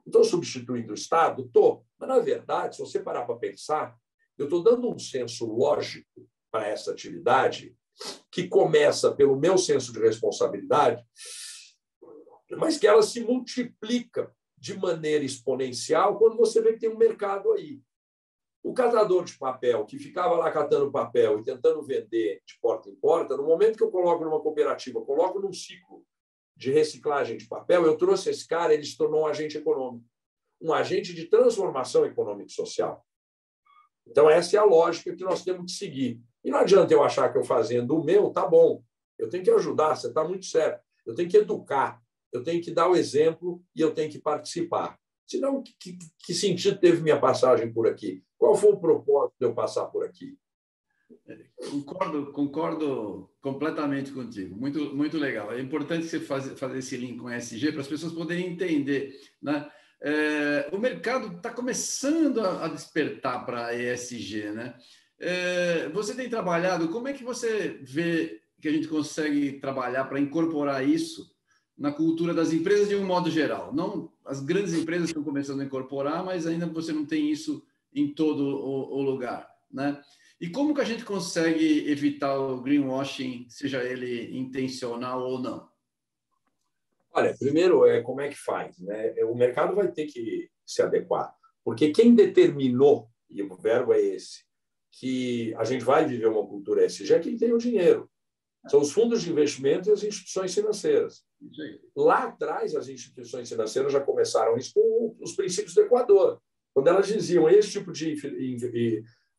[0.06, 1.46] Estou substituindo o Estado?
[1.46, 1.84] Estou.
[1.98, 3.96] Mas, na verdade, se você parar para pensar,
[4.38, 7.76] eu estou dando um senso lógico para essa atividade
[8.30, 11.04] que começa pelo meu senso de responsabilidade,
[12.56, 17.52] mas que ela se multiplica de maneira exponencial quando você vê que tem um mercado
[17.52, 17.80] aí.
[18.62, 22.94] O catador de papel, que ficava lá catando papel e tentando vender de porta em
[22.96, 26.04] porta, no momento que eu coloco numa cooperativa, coloco num ciclo
[26.56, 30.04] de reciclagem de papel, eu trouxe esse cara, ele se tornou um agente econômico,
[30.60, 33.06] um agente de transformação econômica e social.
[34.08, 36.20] Então, essa é a lógica que nós temos que seguir.
[36.44, 38.82] E não adianta eu achar que eu fazendo o meu, tá bom.
[39.18, 40.82] Eu tenho que ajudar, você está muito certo.
[41.04, 42.00] Eu tenho que educar,
[42.32, 44.98] eu tenho que dar o exemplo e eu tenho que participar.
[45.26, 48.22] Senão, que, que sentido teve minha passagem por aqui?
[48.38, 50.38] Qual foi o propósito de eu passar por aqui?
[51.70, 54.56] Concordo, concordo completamente contigo.
[54.56, 55.52] Muito, muito legal.
[55.52, 59.18] É importante você fazer, fazer esse link com ESG para as pessoas poderem entender.
[59.42, 59.70] Né?
[60.00, 64.50] É, o mercado está começando a, a despertar para ESG.
[64.50, 64.74] Né?
[65.18, 70.20] É, você tem trabalhado, como é que você vê que a gente consegue trabalhar para
[70.20, 71.30] incorporar isso
[71.76, 73.72] na cultura das empresas de um modo geral.
[73.72, 78.12] Não as grandes empresas estão começando a incorporar, mas ainda você não tem isso em
[78.12, 80.00] todo o, o lugar, né?
[80.40, 85.67] E como que a gente consegue evitar o greenwashing, seja ele intencional ou não?
[87.18, 89.12] Olha, primeiro é como é que faz, né?
[89.24, 94.44] O mercado vai ter que se adequar, porque quem determinou e o verbo é esse
[94.92, 98.08] que a gente vai viver uma cultura ESG é quem tem o dinheiro.
[98.68, 101.24] São os fundos de investimento e as instituições financeiras.
[101.96, 106.40] Lá atrás, as instituições financeiras já começaram isso com os princípios do Equador,
[106.72, 108.14] quando elas diziam: esse tipo de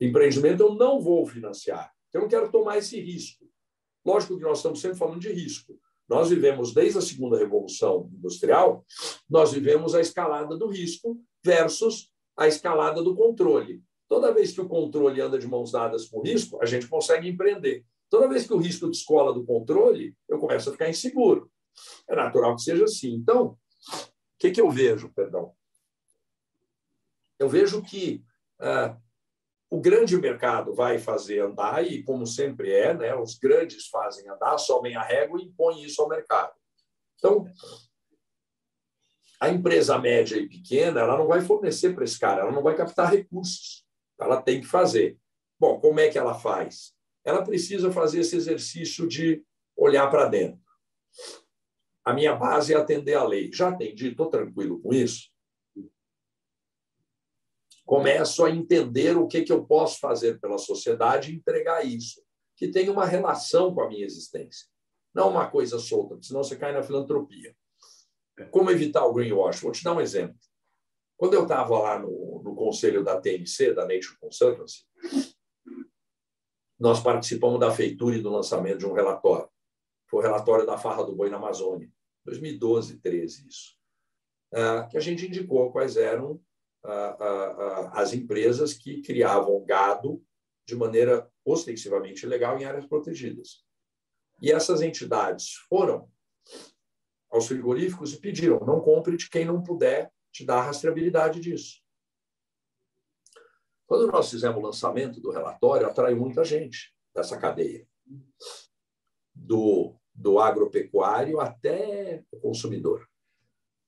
[0.01, 3.49] empreendimento eu não vou financiar, eu não quero tomar esse risco.
[4.05, 5.79] Lógico que nós estamos sempre falando de risco.
[6.09, 8.83] Nós vivemos, desde a segunda revolução industrial,
[9.29, 13.83] nós vivemos a escalada do risco versus a escalada do controle.
[14.07, 17.29] Toda vez que o controle anda de mãos dadas com o risco, a gente consegue
[17.29, 17.85] empreender.
[18.09, 21.51] Toda vez que o risco descola do controle, eu começo a ficar inseguro.
[22.09, 23.13] É natural que seja assim.
[23.13, 23.57] Então, o
[24.39, 25.53] que, que eu vejo, perdão?
[27.37, 28.23] Eu vejo que
[28.59, 28.97] ah,
[29.69, 34.57] o grande mercado vai fazer andar, e como sempre é, né, os grandes fazem andar,
[34.57, 36.53] sobem a régua e impõem isso ao mercado.
[37.17, 37.45] Então,
[39.41, 42.75] A empresa média e pequena, ela não vai fornecer para esse cara, ela não vai
[42.75, 43.85] captar recursos.
[44.19, 45.17] Ela tem que fazer.
[45.57, 46.93] Bom, como é que ela faz?
[47.23, 49.41] Ela precisa fazer esse exercício de
[49.77, 50.59] olhar para dentro.
[52.03, 53.49] A minha base é atender a lei.
[53.53, 55.29] Já atendi, estou tranquilo com isso.
[57.89, 62.21] Começo a entender o que, que eu posso fazer pela sociedade e entregar isso,
[62.55, 64.67] que tem uma relação com a minha existência.
[65.11, 67.57] Não uma coisa solta, senão você cai na filantropia.
[68.51, 69.61] Como evitar o greenwash?
[69.61, 70.37] Vou te dar um exemplo.
[71.17, 74.85] Quando eu estava lá no, no conselho da TNC, da Nature Conservancy,
[76.79, 79.49] nós participamos da feitura e do lançamento de um relatório.
[80.07, 81.91] Foi o relatório da farra do boi na Amazônia,
[82.23, 83.75] 2012, 13, isso.
[84.53, 86.39] Ah, que a gente indicou quais eram
[87.93, 90.23] as empresas que criavam gado
[90.65, 93.65] de maneira ostensivamente ilegal em áreas protegidas.
[94.41, 96.09] E essas entidades foram
[97.29, 101.81] aos frigoríficos e pediram: não compre de quem não puder te dar a rastreabilidade disso.
[103.85, 107.87] Quando nós fizemos o lançamento do relatório, atraiu muita gente dessa cadeia,
[109.33, 113.09] do, do agropecuário até o consumidor.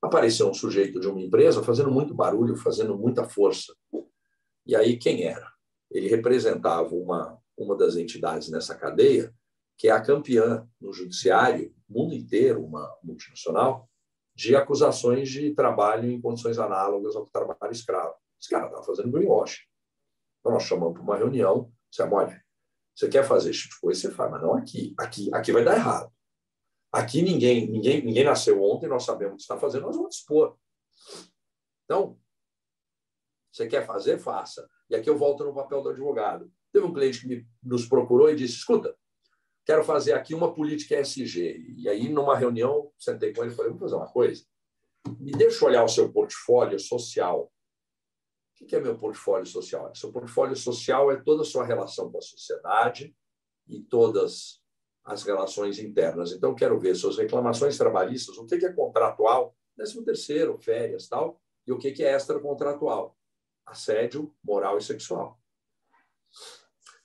[0.01, 3.73] Apareceu um sujeito de uma empresa fazendo muito barulho, fazendo muita força.
[4.65, 5.51] E aí, quem era?
[5.89, 9.33] Ele representava uma, uma das entidades nessa cadeia
[9.81, 13.89] que é a campeã no judiciário, mundo inteiro, uma multinacional,
[14.35, 18.13] de acusações de trabalho em condições análogas ao trabalho escravo.
[18.39, 19.65] Esse cara estava fazendo greenwash.
[20.39, 22.43] Então, nós chamamos para uma reunião, dissemos, olha,
[22.95, 24.93] você quer fazer esse tipo de coisa, você faz, mas não aqui.
[24.99, 26.11] Aqui, aqui vai dar errado.
[26.91, 30.57] Aqui ninguém, ninguém, ninguém nasceu ontem, nós sabemos o que está fazendo, nós vamos dispor.
[31.85, 32.19] Então,
[33.51, 34.69] você quer fazer, faça.
[34.89, 36.51] E aqui eu volto no papel do advogado.
[36.71, 38.95] Teve um cliente que me, nos procurou e disse, escuta,
[39.65, 41.75] quero fazer aqui uma política ESG.
[41.77, 44.45] E aí, numa reunião, sentei com ele e falei, vamos fazer uma coisa.
[45.19, 47.51] Me deixa olhar o seu portfólio social.
[48.61, 49.93] O que é meu portfólio social?
[49.95, 53.15] Seu portfólio social é toda a sua relação com a sociedade
[53.67, 54.60] e todas
[55.03, 56.31] as relações internas.
[56.31, 61.71] Então, quero ver suas reclamações trabalhistas, o que é contratual, décimo terceiro, férias, tal, e
[61.71, 63.17] o que é extracontratual,
[63.65, 65.39] assédio moral e sexual.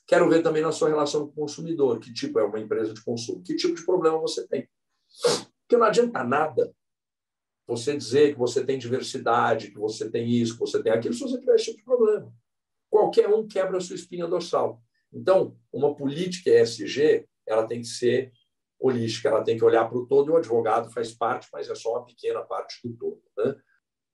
[0.07, 3.03] Quero ver também na sua relação com o consumidor, que tipo é uma empresa de
[3.03, 4.69] consumo, que tipo de problema você tem.
[5.63, 6.73] Porque não adianta nada
[7.67, 11.21] você dizer que você tem diversidade, que você tem isso, que você tem aquilo, se
[11.21, 12.33] você tiver esse tipo de problema.
[12.89, 14.81] Qualquer um quebra a sua espinha dorsal.
[15.13, 18.33] Então, uma política ESG, ela tem que ser
[18.79, 21.75] holística, ela tem que olhar para o todo, e o advogado faz parte, mas é
[21.75, 23.23] só uma pequena parte do todo.
[23.37, 23.57] Né?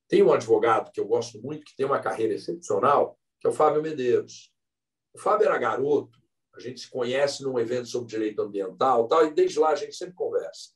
[0.08, 3.54] Tem um advogado que eu gosto muito, que tem uma carreira excepcional, que é o
[3.54, 4.52] Fábio Medeiros.
[5.14, 6.18] O Fábio era garoto,
[6.54, 9.96] a gente se conhece num evento sobre direito ambiental, tal, e desde lá a gente
[9.96, 10.70] sempre conversa.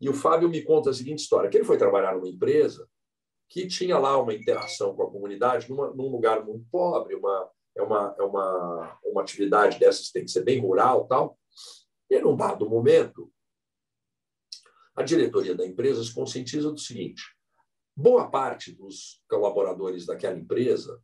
[0.00, 2.88] E o Fábio me conta a seguinte história: que ele foi trabalhar numa empresa
[3.48, 7.82] que tinha lá uma interação com a comunidade numa, num lugar muito pobre, uma, é,
[7.82, 11.38] uma, é uma, uma atividade dessas tem que ser bem rural tal.
[12.12, 13.32] E num dado momento,
[14.94, 17.22] a diretoria da empresa se conscientiza do seguinte:
[17.96, 21.02] boa parte dos colaboradores daquela empresa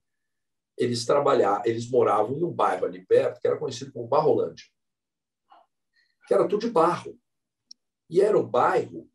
[0.76, 4.66] eles trabalhavam, eles moravam em um bairro ali perto que era conhecido como Barrolândia,
[6.26, 7.18] que era tudo de barro.
[8.10, 9.10] E era um bairro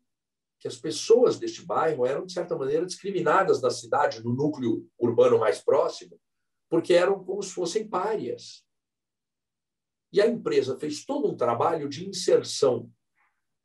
[0.58, 5.38] que as pessoas deste bairro eram, de certa maneira, discriminadas da cidade, no núcleo urbano
[5.38, 6.20] mais próximo,
[6.68, 8.63] porque eram como se fossem párias.
[10.14, 12.88] E a empresa fez todo um trabalho de inserção,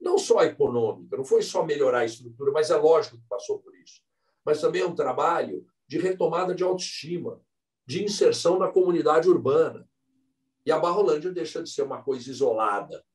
[0.01, 3.75] não só econômica, não foi só melhorar a estrutura, mas é lógico que passou por
[3.75, 4.01] isso,
[4.43, 7.39] mas também é um trabalho de retomada de autoestima,
[7.85, 9.87] de inserção na comunidade urbana.
[10.65, 13.05] E a Barrolândia deixa de ser uma coisa isolada,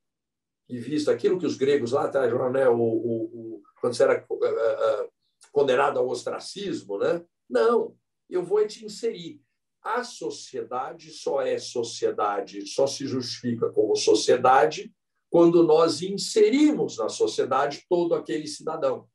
[0.68, 4.24] e vista aquilo que os gregos lá atrás, né, o, o, o, quando você era
[4.30, 5.11] uh, uh,
[5.51, 7.20] condenado ao ostracismo, né?
[7.51, 7.97] não,
[8.30, 9.43] eu vou te inserir.
[9.85, 14.91] A sociedade só é sociedade, só se justifica como sociedade
[15.28, 19.07] quando nós inserimos na sociedade todo aquele cidadão,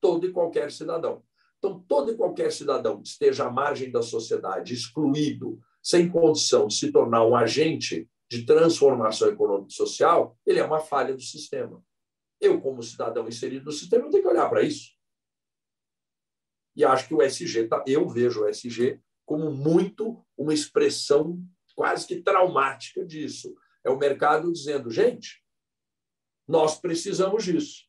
[0.00, 1.24] todo e qualquer cidadão.
[1.58, 6.74] Então, todo e qualquer cidadão que esteja à margem da sociedade, excluído, sem condição de
[6.74, 11.82] se tornar um agente de transformação econômica e social, ele é uma falha do sistema.
[12.40, 14.92] Eu, como cidadão inserido no sistema, tenho que olhar para isso.
[16.76, 21.42] E acho que o SG, tá, eu vejo o SG como muito uma expressão
[21.74, 23.54] quase que traumática disso.
[23.84, 25.42] É o mercado dizendo, gente,
[26.46, 27.84] nós precisamos disso.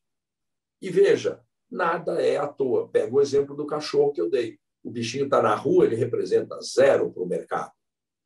[0.81, 2.89] E veja, nada é à toa.
[2.89, 4.59] Pega o exemplo do cachorro que eu dei.
[4.83, 7.71] O bichinho está na rua, ele representa zero para o mercado,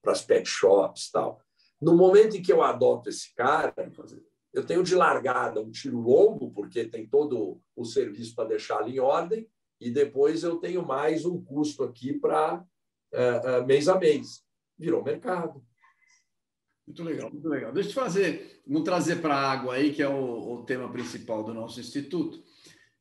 [0.01, 1.41] para as pet shops tal.
[1.81, 3.73] No momento em que eu adoto esse cara,
[4.53, 8.95] eu tenho de largada um tiro longo, porque tem todo o serviço para deixar ali
[8.95, 9.49] em ordem,
[9.79, 12.65] e depois eu tenho mais um custo aqui para
[13.13, 14.43] uh, uh, mês a mês.
[14.77, 15.61] Virou mercado.
[16.89, 17.71] Muito legal, muito legal.
[17.71, 21.43] Deixa eu fazer, vamos trazer para a água aí, que é o, o, tema principal
[21.43, 22.43] do nosso instituto.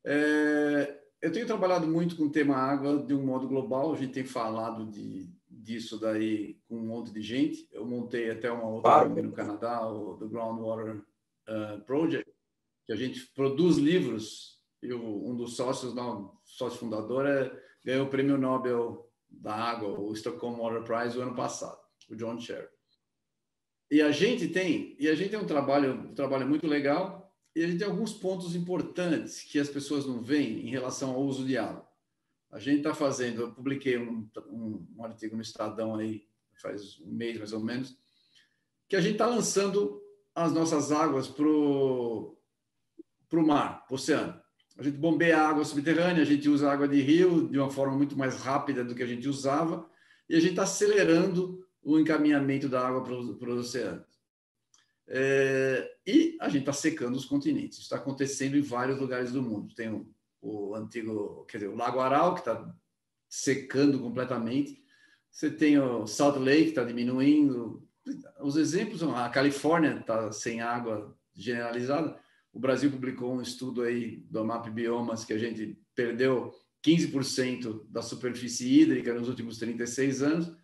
[0.05, 4.13] É, eu tenho trabalhado muito com o tema água de um modo global, a gente
[4.13, 7.67] tem falado de, disso daí com um monte de gente.
[7.73, 9.23] Eu montei até uma outra claro.
[9.23, 10.97] no Canadá, o do Groundwater
[11.49, 12.31] uh, Project,
[12.87, 17.51] que a gente produz livros, e um dos sócios, não, sócio fundador, é,
[17.83, 21.79] ganhou o prêmio Nobel da água, o Stockholm Water Prize, o ano passado,
[22.11, 22.69] o John Cherry.
[23.91, 27.65] E a gente tem, e a gente tem um trabalho, um trabalho muito legal, e
[27.65, 31.45] a gente tem alguns pontos importantes que as pessoas não veem em relação ao uso
[31.45, 31.89] de água.
[32.51, 36.27] A gente está fazendo, eu publiquei um, um, um, artigo no Estadão aí,
[36.61, 37.97] faz um mês mais ou menos,
[38.89, 40.03] que a gente está lançando
[40.35, 42.37] as nossas águas para o
[43.33, 44.41] mar, para o oceano.
[44.79, 48.17] A gente bombeia água subterrânea, a gente usa água de rio de uma forma muito
[48.17, 49.91] mais rápida do que a gente usava,
[50.29, 54.07] e a gente está acelerando o encaminhamento da água para os oceanos.
[55.09, 57.79] É, e a gente está secando os continentes.
[57.79, 59.75] Isso está acontecendo em vários lugares do mundo.
[59.75, 60.07] Tem o,
[60.41, 62.73] o antigo, quer dizer, o Lago Aral, que está
[63.29, 64.81] secando completamente.
[65.31, 67.83] Você tem o Salt Lake, que está diminuindo.
[68.41, 72.17] Os exemplos, a Califórnia está sem água generalizada.
[72.53, 76.53] O Brasil publicou um estudo aí do MAP Biomas que a gente perdeu
[76.85, 80.57] 15% da superfície hídrica nos últimos 36 anos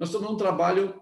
[0.00, 0.98] nós estamos num trabalho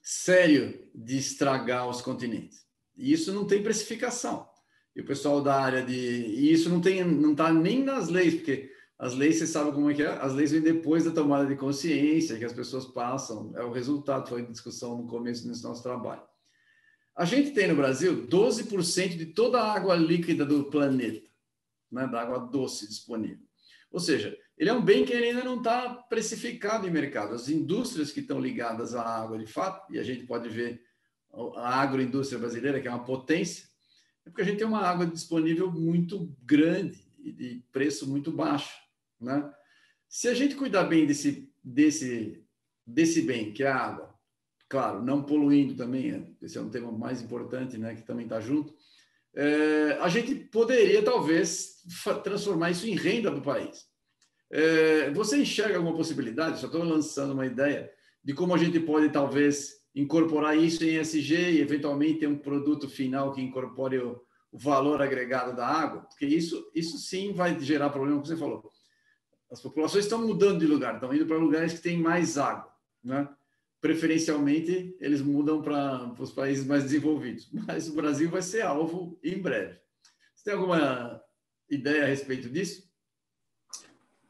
[0.00, 2.64] sério de estragar os continentes.
[2.96, 4.48] E isso não tem precificação.
[4.94, 5.96] E o pessoal da área de.
[5.96, 9.90] E isso não tem, não está nem nas leis, porque as leis, você sabe como
[9.90, 10.06] é que é?
[10.06, 13.52] As leis vêm depois da tomada de consciência que as pessoas passam.
[13.56, 16.22] É o resultado, foi discussão no começo desse nosso trabalho.
[17.16, 21.28] A gente tem no Brasil 12% de toda a água líquida do planeta,
[21.90, 23.46] né, da água doce disponível.
[23.90, 27.34] Ou seja, ele é um bem que ainda não está precificado em mercado.
[27.34, 30.82] As indústrias que estão ligadas à água, de fato, e a gente pode ver
[31.56, 33.66] a agroindústria brasileira, que é uma potência,
[34.24, 38.74] é porque a gente tem uma água disponível muito grande e de preço muito baixo.
[39.20, 39.52] Né?
[40.08, 42.44] Se a gente cuidar bem desse, desse,
[42.86, 44.13] desse bem, que é a água,
[44.74, 48.74] claro, não poluindo também, esse é um tema mais importante, né, que também está junto,
[49.32, 51.76] é, a gente poderia, talvez,
[52.24, 53.86] transformar isso em renda para o país.
[54.50, 56.58] É, você enxerga alguma possibilidade?
[56.58, 57.88] Só estou lançando uma ideia
[58.24, 62.88] de como a gente pode talvez incorporar isso em SG e eventualmente ter um produto
[62.88, 64.20] final que incorpore o,
[64.50, 68.72] o valor agregado da água, porque isso, isso sim vai gerar problema, como você falou.
[69.52, 72.72] As populações estão mudando de lugar, estão indo para lugares que têm mais água,
[73.04, 73.28] né?
[73.84, 79.36] Preferencialmente, eles mudam para os países mais desenvolvidos, mas o Brasil vai ser alvo em
[79.36, 79.78] breve.
[80.34, 81.22] Você tem alguma
[81.68, 82.88] ideia a respeito disso?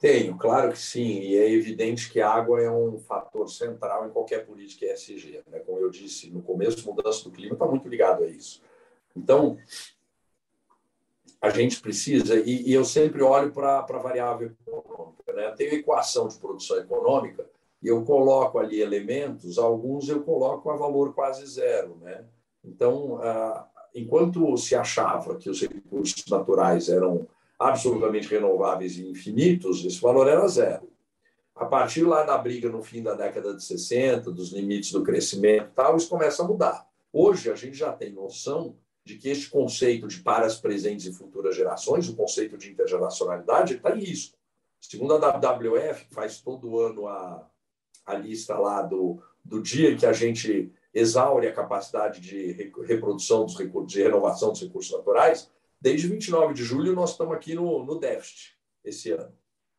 [0.01, 4.11] Tenho, claro que sim, e é evidente que a água é um fator central em
[4.11, 5.45] qualquer política ESG.
[5.47, 5.61] Né?
[5.61, 8.61] Como eu disse no começo, mudança do clima está muito ligado a isso.
[9.15, 9.57] Então,
[11.41, 15.33] a gente precisa, e, e eu sempre olho para a variável econômica.
[15.33, 15.49] Né?
[15.53, 17.49] Tem equação de produção econômica,
[17.85, 21.99] e eu coloco ali elementos, alguns eu coloco a valor quase zero.
[22.01, 22.25] Né?
[22.65, 23.21] Então,
[23.95, 27.29] enquanto se achava que os recursos naturais eram
[27.59, 30.89] absolutamente renováveis e infinitos, esse valor era zero.
[31.55, 35.67] A partir lá da briga no fim da década de 60, dos limites do crescimento
[35.67, 36.89] e tal, isso começa a mudar.
[37.13, 41.13] Hoje a gente já tem noção de que este conceito de para as presentes e
[41.13, 44.39] futuras gerações, o conceito de intergeracionalidade, está em risco.
[44.81, 47.47] Segundo a WWF, faz todo ano a,
[48.05, 53.59] a lista lá do, do dia que a gente exaure a capacidade de reprodução dos
[53.59, 55.51] recursos, de renovação dos recursos naturais,
[55.85, 59.31] Desde 29 de julho, nós estamos aqui no, no déficit esse ano.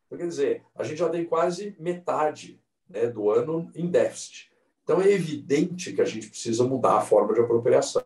[0.06, 4.52] Então, quer dizer, a gente já tem quase metade né, do ano em déficit.
[4.84, 8.04] Então, é evidente que a gente precisa mudar a forma de apropriação.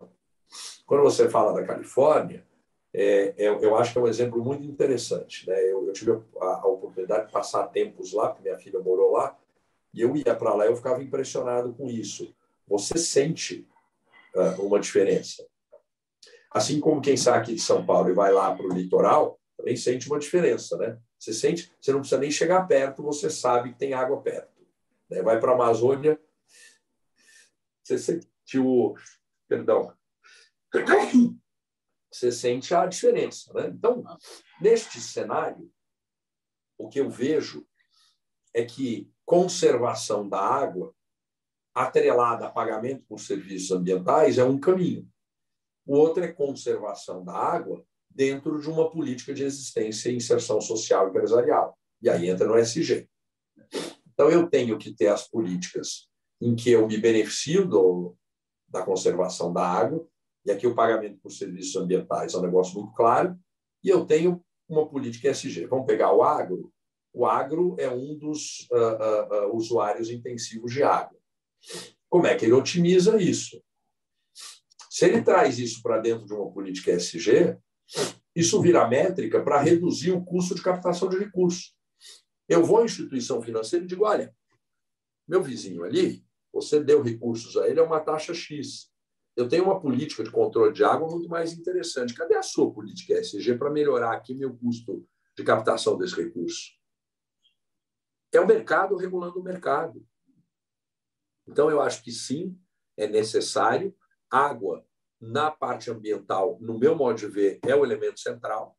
[0.87, 2.47] Quando você fala da Califórnia,
[2.91, 5.47] é, é, eu acho que é um exemplo muito interessante.
[5.47, 5.63] Né?
[5.71, 9.39] Eu, eu tive a, a, oportunidade de passar tempos lá, porque minha filha morou lá,
[9.93, 12.35] e eu ia para lá eu ficava impressionado com isso.
[12.67, 13.67] Você sente
[14.35, 15.47] uh, uma diferença.
[16.53, 19.77] Assim como quem sai aqui de São Paulo e vai lá para o litoral, também
[19.77, 20.99] sente uma diferença, né?
[21.19, 24.67] Você sente, você não precisa nem chegar perto, você sabe que tem água perto.
[25.09, 25.23] Né?
[25.23, 26.19] Vai para a Amazônia,
[27.83, 28.95] você sentiu,
[29.49, 29.93] perdão,
[32.11, 33.69] você sente a diferença, né?
[33.69, 34.03] Então,
[34.61, 35.71] neste cenário,
[36.79, 37.67] o que eu vejo
[38.55, 40.95] é que conservação da água
[41.75, 45.09] atrelada a pagamento por serviços ambientais é um caminho.
[45.87, 51.07] O outro é conservação da água dentro de uma política de existência e inserção social
[51.07, 51.79] e empresarial.
[52.03, 53.09] E aí entra no SG.
[54.13, 56.09] Então, eu tenho que ter as políticas
[56.41, 58.17] em que eu me beneficio do,
[58.69, 60.07] da conservação da água,
[60.45, 63.39] e aqui o pagamento por serviços ambientais é um negócio muito claro,
[63.85, 65.67] e eu tenho uma política ESG.
[65.67, 66.73] Vamos pegar o agro.
[67.13, 71.19] O agro é um dos uh, uh, usuários intensivos de água.
[72.09, 73.63] Como é que ele otimiza isso?
[74.89, 77.57] Se ele traz isso para dentro de uma política ESG,
[78.35, 81.75] isso vira métrica para reduzir o custo de captação de recursos.
[82.49, 84.35] Eu vou à instituição financeira e digo: olha,
[85.27, 88.91] meu vizinho ali, você deu recursos a ele, é uma taxa X.
[89.37, 92.15] Eu tenho uma política de controle de água muito mais interessante.
[92.15, 95.07] Cadê a sua política ESG para melhorar aqui meu custo
[95.37, 96.80] de captação desse recurso?
[98.33, 100.07] É o mercado regulando o mercado.
[101.47, 102.59] Então, eu acho que sim,
[102.97, 103.97] é necessário.
[104.31, 104.87] Água,
[105.21, 108.77] na parte ambiental, no meu modo de ver, é o elemento central,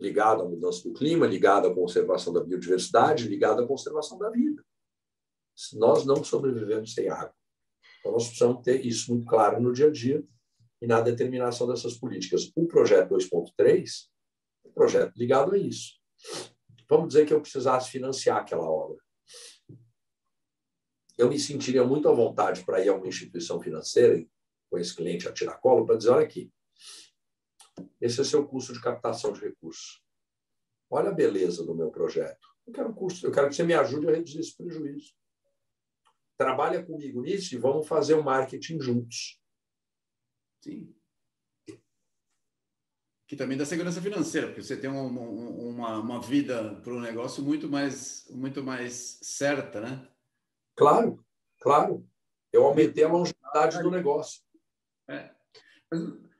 [0.00, 4.64] ligado à mudança do clima, ligado à conservação da biodiversidade, ligado à conservação da vida.
[5.74, 7.34] Nós não sobrevivemos sem água.
[7.98, 10.24] Então, nós precisamos ter isso muito claro no dia a dia
[10.80, 12.52] e na determinação dessas políticas.
[12.54, 14.08] O projeto 2.3
[14.64, 15.94] é um projeto ligado a isso.
[16.88, 18.98] Vamos dizer que eu precisasse financiar aquela obra
[21.16, 24.24] eu me sentiria muito à vontade para ir a uma instituição financeira
[24.68, 26.52] com esse cliente a tiracolo para dizer, olha aqui,
[28.00, 30.02] esse é seu custo de captação de recursos.
[30.90, 32.46] Olha a beleza do meu projeto.
[32.66, 35.14] Eu quero, custo, eu quero que você me ajude a reduzir esse prejuízo.
[36.36, 39.40] Trabalha comigo nisso e vamos fazer o marketing juntos.
[40.62, 40.94] Sim.
[43.26, 47.00] Que também dá segurança financeira, porque você tem um, um, uma, uma vida para o
[47.00, 50.06] negócio muito mais, muito mais certa, né?
[50.76, 51.24] Claro,
[51.60, 52.06] claro.
[52.52, 54.42] Eu aumentei a longevidade do negócio.
[55.08, 55.30] É.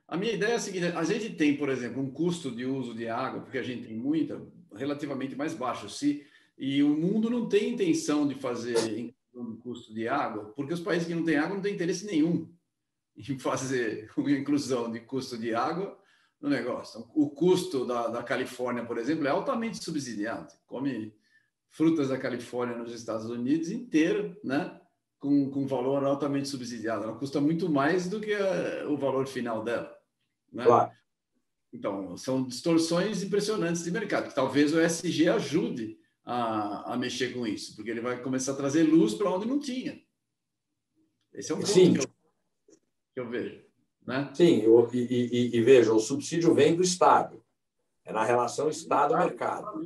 [0.07, 2.93] a minha ideia é a seguinte: a gente tem, por exemplo, um custo de uso
[2.93, 4.41] de água, porque a gente tem muita,
[4.75, 6.25] relativamente mais baixo, se,
[6.57, 11.07] e o mundo não tem intenção de fazer um custo de água, porque os países
[11.07, 12.49] que não têm água não têm interesse nenhum
[13.17, 15.97] em fazer uma inclusão de custo de água
[16.45, 17.09] no negócio.
[17.15, 20.53] O custo da, da Califórnia, por exemplo, é altamente subsidiado.
[20.67, 21.11] Come
[21.71, 24.79] frutas da Califórnia nos Estados Unidos inteira, né?
[25.17, 27.03] Com, com valor altamente subsidiado.
[27.03, 29.91] Ela custa muito mais do que a, o valor final dela.
[30.53, 30.63] Né?
[30.63, 30.91] Claro.
[31.73, 37.47] Então, são distorções impressionantes de mercado, que talvez o SG ajude a, a mexer com
[37.47, 39.99] isso, porque ele vai começar a trazer luz para onde não tinha.
[41.33, 41.93] Esse é um ponto Sim.
[41.95, 42.07] Que, eu,
[43.15, 43.64] que eu vejo.
[44.05, 44.29] Né?
[44.33, 47.41] Sim, eu, e, e, e, veja, o subsídio vem do Estado.
[48.03, 49.83] É na relação Estado-mercado.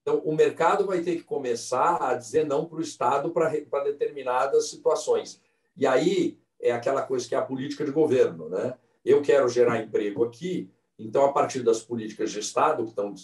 [0.00, 4.68] Então, o mercado vai ter que começar a dizer não para o Estado para determinadas
[4.68, 5.40] situações.
[5.76, 8.48] E aí é aquela coisa que é a política de governo.
[8.48, 8.74] Né?
[9.04, 13.14] Eu quero gerar emprego aqui, então, a partir das políticas de Estado, que estão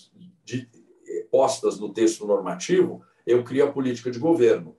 [0.45, 0.69] de,
[1.31, 4.77] postas no texto normativo, eu crio a política de governo.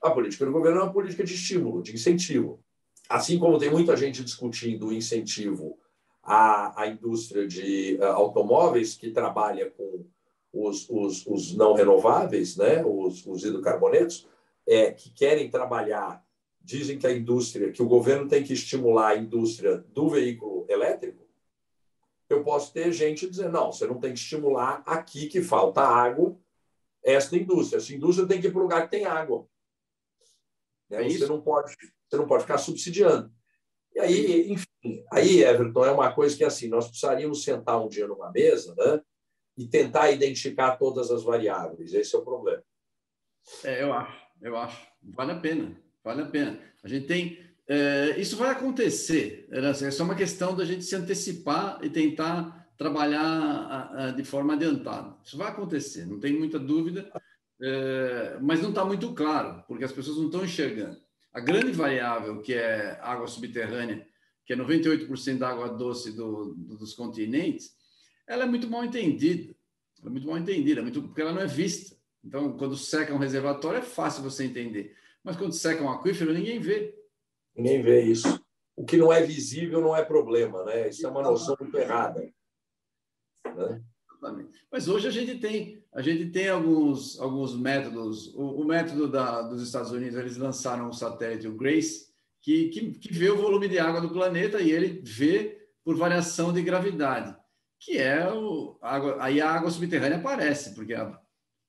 [0.00, 2.62] A política de governo é uma política de estímulo, de incentivo.
[3.10, 5.76] Assim como tem muita gente discutindo o incentivo
[6.22, 10.06] à, à indústria de uh, automóveis, que trabalha com
[10.52, 14.28] os, os, os não renováveis, né, os, os hidrocarbonetos,
[14.64, 16.24] é, que querem trabalhar,
[16.60, 21.26] dizem que a indústria, que o governo tem que estimular a indústria do veículo elétrico,
[22.28, 26.38] eu posso ter gente dizendo, não, você não tem que estimular aqui que falta água,
[27.02, 27.78] esta indústria.
[27.78, 29.48] Essa indústria tem que ir para o lugar que tem água.
[30.88, 31.74] É você, não pode,
[32.10, 33.30] você não pode ficar subsidiando.
[33.94, 38.06] E aí, enfim, aí, Everton, é uma coisa que assim, nós precisaríamos sentar um dia
[38.06, 39.00] numa mesa, né?
[39.60, 41.92] e tentar identificar todas as variáveis.
[41.92, 42.62] Esse é o problema.
[43.62, 44.86] É, eu acho, eu acho.
[45.02, 46.58] Vale a pena, vale a pena.
[46.82, 47.38] A gente tem.
[47.68, 49.46] É, isso vai acontecer.
[49.50, 49.70] Né?
[49.70, 55.14] É só uma questão da gente se antecipar e tentar trabalhar de forma adiantada.
[55.22, 57.12] Isso vai acontecer, não tem muita dúvida,
[57.60, 60.98] é, mas não está muito claro, porque as pessoas não estão enxergando.
[61.32, 64.06] A grande variável, que é água subterrânea,
[64.44, 67.72] que é 98% da água doce do, do, dos continentes,
[68.26, 69.54] ela é muito mal entendida.
[70.00, 71.96] Ela é muito mal entendida, é muito, porque ela não é vista.
[72.24, 74.96] Então, quando seca um reservatório, é fácil você entender.
[75.22, 76.94] Mas quando seca um aquífero, ninguém vê.
[77.54, 78.42] Ninguém vê isso.
[78.74, 80.88] O que não é visível não é problema, né?
[80.88, 82.20] Isso é uma noção muito errada.
[83.44, 83.82] Né?
[84.70, 88.34] Mas hoje a gente tem, a gente tem alguns, alguns métodos.
[88.34, 92.10] O, o método da, dos Estados Unidos, eles lançaram um satélite, o GRACE,
[92.40, 96.52] que, que, que vê o volume de água do planeta e ele vê por variação
[96.52, 97.34] de gravidade
[97.80, 101.18] que é o água, aí a água subterrânea aparece, porque a,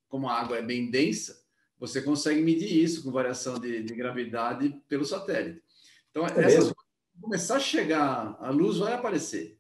[0.09, 1.41] como a água é bem densa,
[1.79, 5.63] você consegue medir isso com variação de, de gravidade pelo satélite.
[6.11, 6.73] Então, é essas,
[7.19, 9.57] começar a chegar, a luz vai aparecer.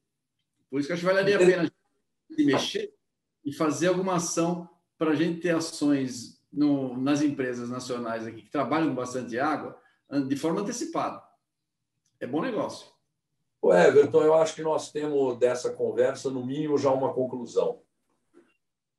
[0.69, 1.71] Por isso que acho que valeria a pena
[2.35, 2.93] se mexer
[3.43, 8.51] e fazer alguma ação para a gente ter ações no, nas empresas nacionais aqui que
[8.51, 9.79] trabalham com bastante água
[10.27, 11.21] de forma antecipada.
[12.19, 12.91] É bom negócio.
[13.61, 17.81] O Everton, eu acho que nós temos dessa conversa, no mínimo, já uma conclusão.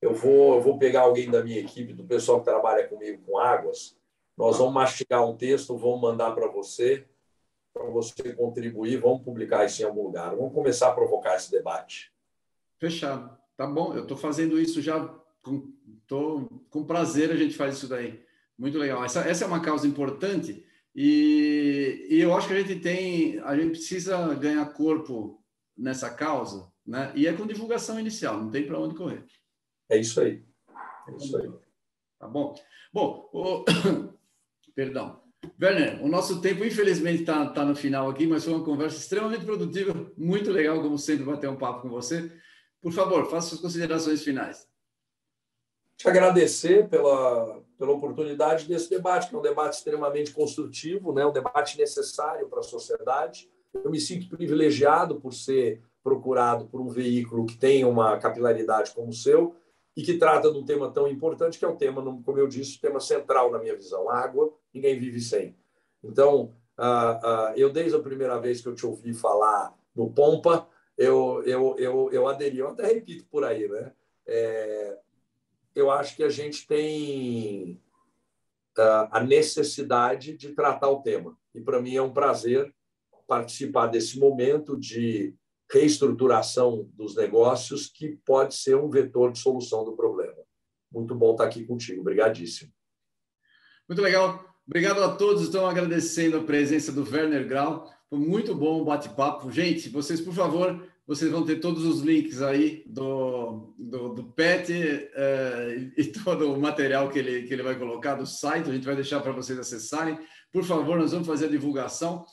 [0.01, 3.39] Eu vou, eu vou pegar alguém da minha equipe, do pessoal que trabalha comigo com
[3.39, 3.97] águas,
[4.37, 7.07] nós vamos mastigar um texto, vamos mandar para você,
[7.73, 10.35] para você contribuir, vamos publicar isso em algum lugar.
[10.35, 12.12] Vamos começar a provocar esse debate.
[12.83, 13.39] Fechado.
[13.57, 14.99] Tá bom, eu estou fazendo isso já
[15.41, 15.73] com,
[16.05, 18.21] tô, com prazer, a gente faz isso daí.
[18.59, 19.05] Muito legal.
[19.05, 23.57] Essa, essa é uma causa importante e, e eu acho que a gente tem, a
[23.57, 25.41] gente precisa ganhar corpo
[25.79, 27.13] nessa causa, né?
[27.15, 29.25] E é com divulgação inicial, não tem para onde correr.
[29.89, 30.45] É isso aí.
[31.07, 31.53] É isso aí.
[32.19, 32.53] Tá bom.
[32.93, 33.65] Bom, o...
[34.75, 35.23] perdão.
[35.61, 39.45] Werner, o nosso tempo, infelizmente, está tá no final aqui, mas foi uma conversa extremamente
[39.45, 42.43] produtiva, muito legal, como sempre, bater um papo com você.
[42.83, 44.69] Por favor, faça suas considerações finais.
[45.97, 51.25] Te agradecer pela, pela oportunidade desse debate, que é um debate extremamente construtivo, né?
[51.25, 53.49] um debate necessário para a sociedade.
[53.73, 59.11] Eu me sinto privilegiado por ser procurado por um veículo que tem uma capilaridade como
[59.11, 59.55] o seu
[59.97, 62.79] e que trata de um tema tão importante, que é o tema, como eu disse,
[62.79, 65.55] o tema central na minha visão: água, ninguém vive sem.
[66.03, 66.53] Então,
[67.55, 70.67] eu, desde a primeira vez que eu te ouvi falar no Pompa,
[71.03, 73.93] eu, eu, eu, eu aderi, eu até repito por aí, né?
[74.27, 74.99] É,
[75.75, 77.81] eu acho que a gente tem
[78.79, 81.37] uh, a necessidade de tratar o tema.
[81.53, 82.73] E para mim é um prazer
[83.27, 85.35] participar desse momento de
[85.71, 90.37] reestruturação dos negócios que pode ser um vetor de solução do problema.
[90.91, 92.03] Muito bom estar aqui contigo.
[92.03, 92.71] Obrigadíssimo.
[93.89, 94.45] Muito legal.
[94.67, 95.43] Obrigado a todos.
[95.43, 97.91] Estão agradecendo a presença do Werner Grau.
[98.09, 99.51] Foi muito bom o bate-papo.
[99.51, 104.73] Gente, vocês, por favor, vocês vão ter todos os links aí do, do, do PET
[104.73, 108.71] é, e todo o material que ele, que ele vai colocar do site.
[108.71, 110.19] A gente vai deixar para vocês acessarem.
[110.53, 112.25] Por favor, nós vamos fazer a divulgação.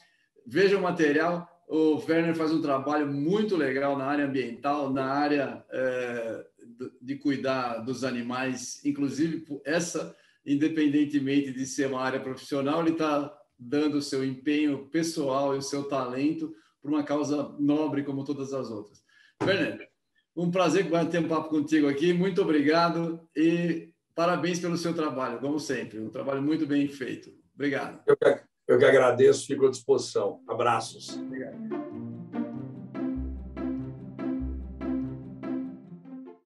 [0.46, 1.48] Vejam o material.
[1.68, 6.46] O Werner faz um trabalho muito legal na área ambiental, na área é,
[7.02, 10.16] de cuidar dos animais, inclusive essa,
[10.46, 15.62] independentemente de ser uma área profissional, ele está dando o seu empenho pessoal e o
[15.62, 19.02] seu talento por uma causa nobre como todas as outras.
[19.42, 19.84] Fernando,
[20.36, 22.14] um prazer bater um papo contigo aqui.
[22.14, 26.00] Muito obrigado e parabéns pelo seu trabalho, como sempre.
[26.00, 27.32] Um trabalho muito bem feito.
[27.54, 28.02] Obrigado.
[28.08, 30.42] Eu que, eu que agradeço, fico à disposição.
[30.48, 31.20] Abraços.